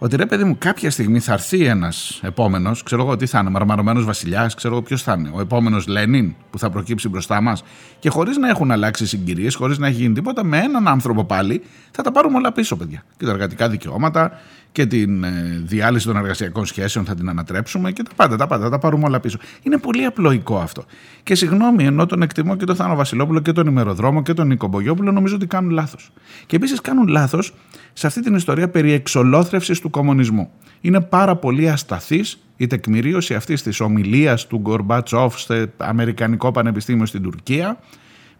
Ότι 0.00 0.16
ρε 0.16 0.26
παιδί 0.26 0.44
μου, 0.44 0.56
κάποια 0.58 0.90
στιγμή 0.90 1.20
θα 1.20 1.32
έρθει 1.32 1.64
ένας 1.64 2.20
επόμενος, 2.22 2.82
ξέρω 2.82 3.02
εγώ 3.02 3.16
τι 3.16 3.26
θα 3.26 3.38
είναι, 3.38 3.50
μαρμαρωμένος 3.50 4.04
βασιλιάς, 4.04 4.54
ξέρω 4.54 4.74
εγώ 4.74 4.82
ποιος 4.82 5.02
θα 5.02 5.14
είναι, 5.18 5.30
ο 5.32 5.40
επόμενος 5.40 5.86
Λένιν 5.86 6.34
που 6.50 6.58
θα 6.58 6.70
προκύψει 6.70 7.08
μπροστά 7.08 7.40
μας. 7.40 7.62
Και 7.98 8.08
χωρίς 8.08 8.36
να 8.36 8.48
έχουν 8.48 8.70
αλλάξει 8.70 9.06
συγκυρίες, 9.06 9.54
χωρίς 9.54 9.78
να 9.78 9.86
έχει 9.86 9.96
γίνει 9.96 10.14
τίποτα, 10.14 10.44
με 10.44 10.58
έναν 10.58 10.88
άνθρωπο 10.88 11.24
πάλι 11.24 11.62
θα 11.90 12.02
τα 12.02 12.12
πάρουμε 12.12 12.36
όλα 12.36 12.52
πίσω, 12.52 12.76
παιδιά. 12.76 13.02
Και 13.16 13.24
τα 13.24 13.30
εργατικά 13.30 13.68
δικαιώματα 13.68 14.32
και 14.78 14.86
την 14.86 15.24
ε, 15.24 15.62
διάλυση 15.64 16.06
των 16.06 16.16
εργασιακών 16.16 16.66
σχέσεων 16.66 17.04
θα 17.04 17.14
την 17.14 17.28
ανατρέψουμε 17.28 17.92
και 17.92 18.02
τα 18.02 18.10
πάντα, 18.16 18.36
τα 18.36 18.46
πάντα, 18.46 18.64
θα 18.64 18.70
τα 18.70 18.78
πάρουμε 18.78 19.04
όλα 19.04 19.20
πίσω. 19.20 19.38
Είναι 19.62 19.78
πολύ 19.78 20.04
απλοϊκό 20.04 20.58
αυτό. 20.58 20.84
Και 21.22 21.34
συγγνώμη, 21.34 21.84
ενώ 21.84 22.06
τον 22.06 22.22
εκτιμώ 22.22 22.56
και 22.56 22.64
τον 22.64 22.76
Θάνο 22.76 22.94
Βασιλόπουλο 22.94 23.40
και 23.40 23.52
τον 23.52 23.66
Ημεροδρόμο 23.66 24.22
και 24.22 24.32
τον 24.32 24.46
Νίκο 24.46 24.66
Μπογιόπουλο, 24.66 25.12
νομίζω 25.12 25.34
ότι 25.34 25.46
κάνουν 25.46 25.70
λάθος. 25.70 26.10
Και 26.46 26.56
επίσης 26.56 26.80
κάνουν 26.80 27.08
λάθος 27.08 27.54
σε 27.92 28.06
αυτή 28.06 28.22
την 28.22 28.34
ιστορία 28.34 28.68
περί 28.68 28.92
εξολόθρευσης 28.92 29.80
του 29.80 29.90
κομμουνισμού. 29.90 30.50
Είναι 30.80 31.00
πάρα 31.00 31.36
πολύ 31.36 31.70
ασταθής 31.70 32.38
η 32.56 32.66
τεκμηρίωση 32.66 33.34
αυτής 33.34 33.62
της 33.62 33.80
ομιλίας 33.80 34.46
του 34.46 34.58
Γκορμπάτσοφ 34.58 35.40
στο 35.40 35.66
Αμερικανικό 35.76 36.50
Πανεπιστήμιο 36.50 37.06
στην 37.06 37.22
Τουρκία 37.22 37.78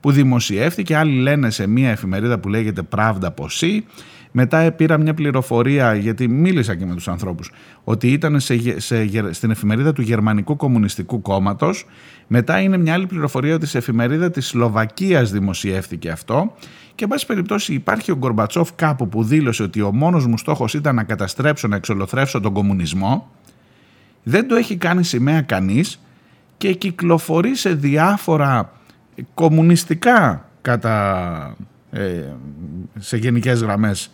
που 0.01 0.11
δημοσιεύτηκε, 0.11 0.97
άλλοι 0.97 1.21
λένε 1.21 1.51
σε 1.51 1.67
μια 1.67 1.91
εφημερίδα 1.91 2.39
που 2.39 2.49
λέγεται 2.49 2.83
Pravda 2.97 3.29
Ποσί, 3.35 3.85
μετά 4.41 4.73
πήρα 4.73 4.99
μια 4.99 5.15
πληροφορία, 5.15 5.95
γιατί 5.95 6.29
μίλησα 6.29 6.75
και 6.75 6.87
με 6.87 6.95
τους 6.95 7.09
ανθρώπους, 7.09 7.51
ότι 7.85 8.13
ήταν 8.13 8.41
σε, 8.41 8.81
σε, 8.81 9.33
στην 9.33 9.51
εφημερίδα 9.51 9.93
του 9.93 10.03
Γερμανικού 10.03 10.57
Κομμουνιστικού 10.57 11.23
Κόμματος. 11.23 11.87
Μετά 12.27 12.61
είναι 12.61 12.77
μια 12.77 12.93
άλλη 12.93 13.07
πληροφορία 13.07 13.55
ότι 13.55 13.67
σε 13.67 13.79
εφημερίδα 13.79 14.31
της 14.31 14.47
Σλοβακίας 14.47 15.31
δημοσιεύτηκε 15.31 16.11
αυτό. 16.11 16.55
Και 16.95 17.05
εν 17.05 17.11
πάση 17.11 17.27
περιπτώσει 17.27 17.75
υπάρχει 17.75 18.11
ο 18.11 18.17
Γκορμπατσόφ 18.17 18.71
κάπου 18.75 19.09
που 19.09 19.25
δήλωσε 19.25 19.63
ότι 19.63 19.81
ο 19.81 19.93
μόνος 19.93 20.27
μου 20.27 20.39
στόχος 20.39 20.75
ήταν 20.75 20.95
να 20.95 21.03
καταστρέψω, 21.03 21.69
να 21.69 21.77
εξολοθρεύσω 21.77 22.41
τον 22.41 22.53
κομμουνισμό. 22.53 23.31
Δεν 24.23 24.49
το 24.49 24.55
έχει 24.55 24.77
κάνει 24.77 25.05
σημαία 25.05 25.41
κανείς 25.41 26.01
και 26.57 26.73
κυκλοφορεί 26.73 27.57
σε 27.57 27.75
διάφορα 27.75 28.73
κομμουνιστικά 29.35 30.49
κατά, 30.63 31.57
ε, 31.91 32.23
σε 32.99 33.17
γενικές 33.17 33.63
γραμμές 33.63 34.11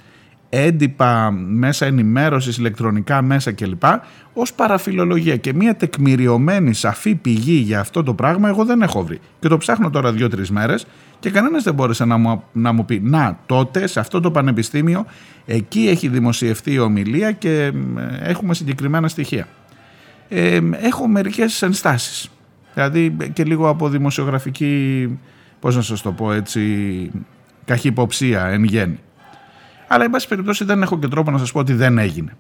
έντυπα, 0.55 1.31
μέσα 1.31 1.87
ενημέρωσης, 1.87 2.57
ηλεκτρονικά 2.57 3.23
μέσα 3.23 3.53
κλπ. 3.53 3.83
ως 4.33 4.53
παραφιλολογία 4.53 5.37
και 5.37 5.55
μια 5.55 5.77
τεκμηριωμένη 5.77 6.75
σαφή 6.75 7.15
πηγή 7.15 7.57
για 7.57 7.81
αυτό 7.81 8.03
το 8.03 8.15
πράγμα 8.15 8.49
εγώ 8.49 8.65
δεν 8.65 8.83
έχω 8.83 9.05
βρει. 9.05 9.21
Και 9.41 9.49
το 9.49 9.59
ψάχνω 9.59 9.91
τώρα 9.91 10.13
δύο-τρεις 10.13 10.51
μέρες 10.51 10.87
και 11.21 11.31
κανένας 11.31 11.63
δεν 11.63 11.75
μπόρεσε 11.75 12.05
να 12.05 12.17
μου, 12.17 12.43
να 12.53 12.73
μου 12.73 12.85
πει 12.85 13.01
να 13.05 13.39
τότε 13.47 13.87
σε 13.87 14.01
αυτό 14.01 14.21
το 14.21 14.31
πανεπιστήμιο 14.31 15.07
εκεί 15.47 15.89
έχει 15.89 16.09
δημοσιευτεί 16.09 16.73
η 16.73 16.79
ομιλία 16.79 17.33
και 17.33 17.73
έχουμε 18.21 18.55
συγκεκριμένα 18.55 19.09
στοιχεία. 19.09 19.49
Ε, 20.29 20.61
έχω 20.81 21.09
μερικές 21.09 21.63
ενστάσεις. 21.63 22.31
Δηλαδή 22.75 23.17
και 23.33 23.45
λίγο 23.45 23.69
από 23.69 23.89
δημοσιογραφική, 23.89 25.09
πώς 25.61 25.77
να 25.77 25.83
σας 25.83 26.03
το 26.03 26.13
πω 26.13 26.33
έτσι, 26.33 26.61
καχυποψία 27.65 28.47
εν 28.47 28.65
γέννη. 28.65 28.99
Αλλά, 29.87 30.05
εν 30.05 30.11
πάση 30.11 30.29
περιπτώσει, 30.29 30.65
δεν 30.65 30.83
έχω 30.83 30.99
και 30.99 31.09
τρόπο 31.09 31.31
να 31.31 31.39
σας 31.39 31.53
πω 31.53 31.59
ότι 31.59 31.73
δεν 31.73 31.99
έγινε. 31.99 32.37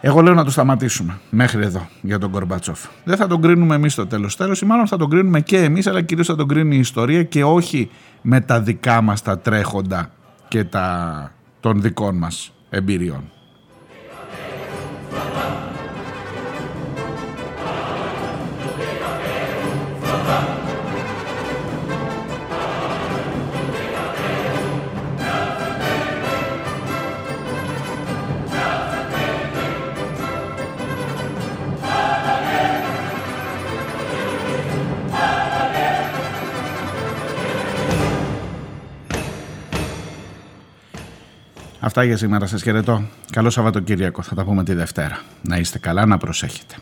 Εγώ 0.00 0.20
λέω 0.20 0.34
να 0.34 0.44
το 0.44 0.50
σταματήσουμε 0.50 1.18
μέχρι 1.30 1.64
εδώ 1.64 1.88
για 2.00 2.18
τον 2.18 2.30
Κορμπατσόφ. 2.30 2.84
Δεν 3.04 3.16
θα 3.16 3.26
τον 3.26 3.42
κρίνουμε 3.42 3.74
εμείς 3.74 3.92
στο 3.92 4.06
τέλος 4.06 4.36
τέλος, 4.36 4.60
ή 4.60 4.64
μάλλον 4.64 4.86
θα 4.86 4.96
τον 4.96 5.10
κρίνουμε 5.10 5.40
και 5.40 5.58
εμείς, 5.58 5.86
αλλά 5.86 6.02
κυρίως 6.02 6.26
θα 6.26 6.36
τον 6.36 6.48
κρίνει 6.48 6.76
η 6.76 6.78
ιστορία 6.78 7.22
και 7.22 7.44
όχι 7.44 7.90
με 8.22 8.40
τα 8.40 8.60
δικά 8.60 9.00
μας 9.00 9.22
τα 9.22 9.38
τρέχοντα 9.38 10.10
και 10.48 10.64
τα 10.64 11.32
των 11.60 11.82
δικών 11.82 12.16
μας 12.16 12.52
εμπειριών. 12.70 13.30
Αυτά 41.98 42.10
για 42.10 42.18
σήμερα. 42.18 42.46
Σας 42.46 42.62
χαιρετώ. 42.62 43.02
Καλό 43.32 43.50
Σαββατοκύριακο. 43.50 44.22
Θα 44.22 44.34
τα 44.34 44.44
πούμε 44.44 44.64
τη 44.64 44.74
Δευτέρα. 44.74 45.20
Να 45.42 45.56
είστε 45.56 45.78
καλά, 45.78 46.06
να 46.06 46.18
προσέχετε. 46.18 46.74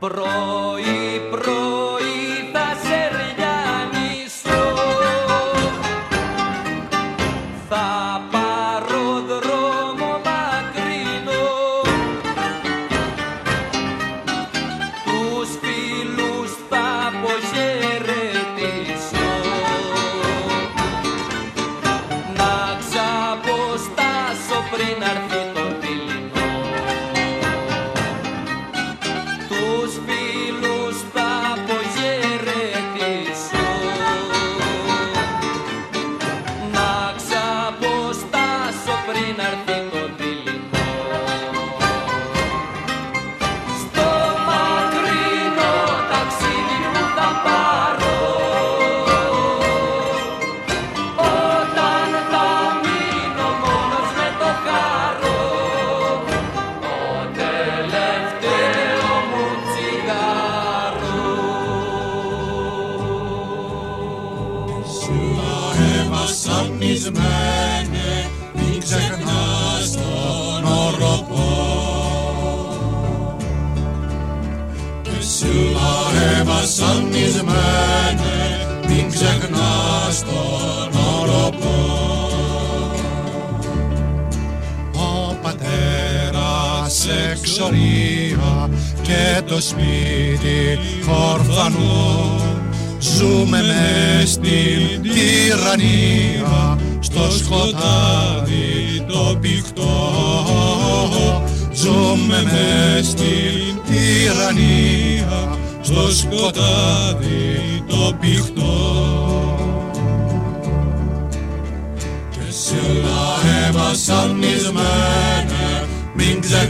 Prohibir 0.00 0.99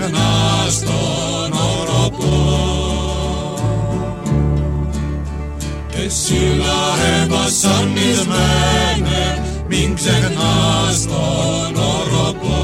μην 0.01 0.09
ξεχνάς 0.09 0.81
τον 0.81 1.53
οροπό 1.53 2.39
και 5.89 6.09
σιλά 6.09 6.97
βασανισμένε 7.29 9.23
μην 9.69 9.95
ξεχνάς 9.95 11.07
τον 11.07 11.77
οροπό 11.77 12.61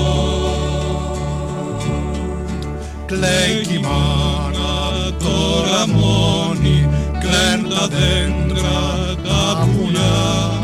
κλαίει 3.07 3.67
κι 3.67 3.75
η 3.75 3.79
μάνα 3.79 5.13
τώρα 5.19 5.87
μόνη 5.87 6.89
κλαίν 7.21 7.69
τα 7.69 7.89
δέντρα 7.89 9.15
τα 9.25 9.67
πουλιά. 9.67 10.61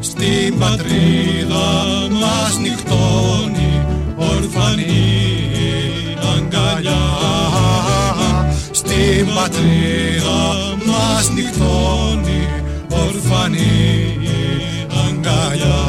Στην 0.00 0.58
πατρίδα 0.58 1.68
μας 2.10 2.58
νυχτώνει 2.58 3.86
ορφανή 4.16 5.35
αγκαλιά 6.76 8.54
στην 8.70 9.26
πατρίδα 9.34 10.40
μας 10.86 11.30
νυχτώνει 11.30 12.48
ορφανή 12.90 14.18
αγκαλιά. 15.06 15.84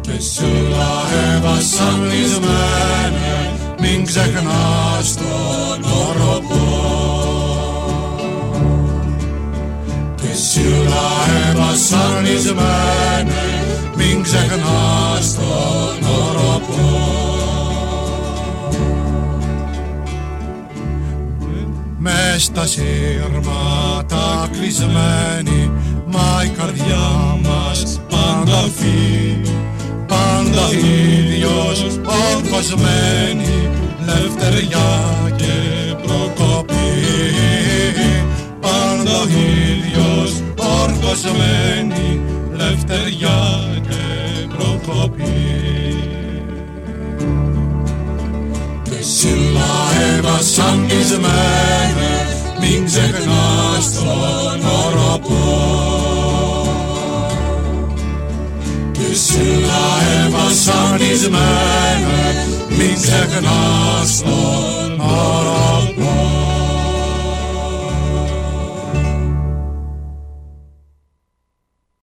Και 0.00 0.20
σου 0.20 0.46
λαέβα 0.70 1.60
σαπνισμένε 1.60 3.50
μην 3.80 4.04
ξεχνάς 4.04 5.14
τον 5.14 5.90
οροπό 5.92 6.90
και 10.16 10.34
σου 10.52 10.68
λαέβα 10.70 11.74
σαπνισμένε 11.88 13.42
μην 13.96 14.22
ξεχνάς 14.22 15.34
τον 15.34 16.10
οροπό 16.10 17.41
Μες 22.04 22.42
στα 22.42 22.66
σύρματα 22.66 24.48
κλεισμένη 24.52 25.70
μα 26.06 26.42
η 26.44 26.48
καρδιά 26.48 27.38
μας 27.42 28.00
πάντα 28.08 28.68
φύγει 28.76 29.52
πάντα 30.06 30.72
ίδιος 30.72 32.00
ορκωσμένη 32.32 33.70
λευτεριά 34.04 34.90
και 35.36 35.52
προκοπή. 36.02 36.74
Πάντα 38.60 39.18
ίδιος 39.28 40.42
ορκωσμένη 40.56 42.20
λευτεριά 42.56 43.40
και 43.88 43.96
προκοπή 44.56 45.81
και 49.22 49.28
σύλλα 49.28 49.74
ευασανισμένε 50.16 52.12
μην 52.60 52.84
ξεχνάς 52.84 53.94
τον 53.94 54.60
οροπό 54.86 55.40
Σύλλα 59.12 59.86
ευασανισμένε 60.26 62.46
μην 62.68 62.94
ξεχνάς 63.00 64.22
τον 64.22 65.00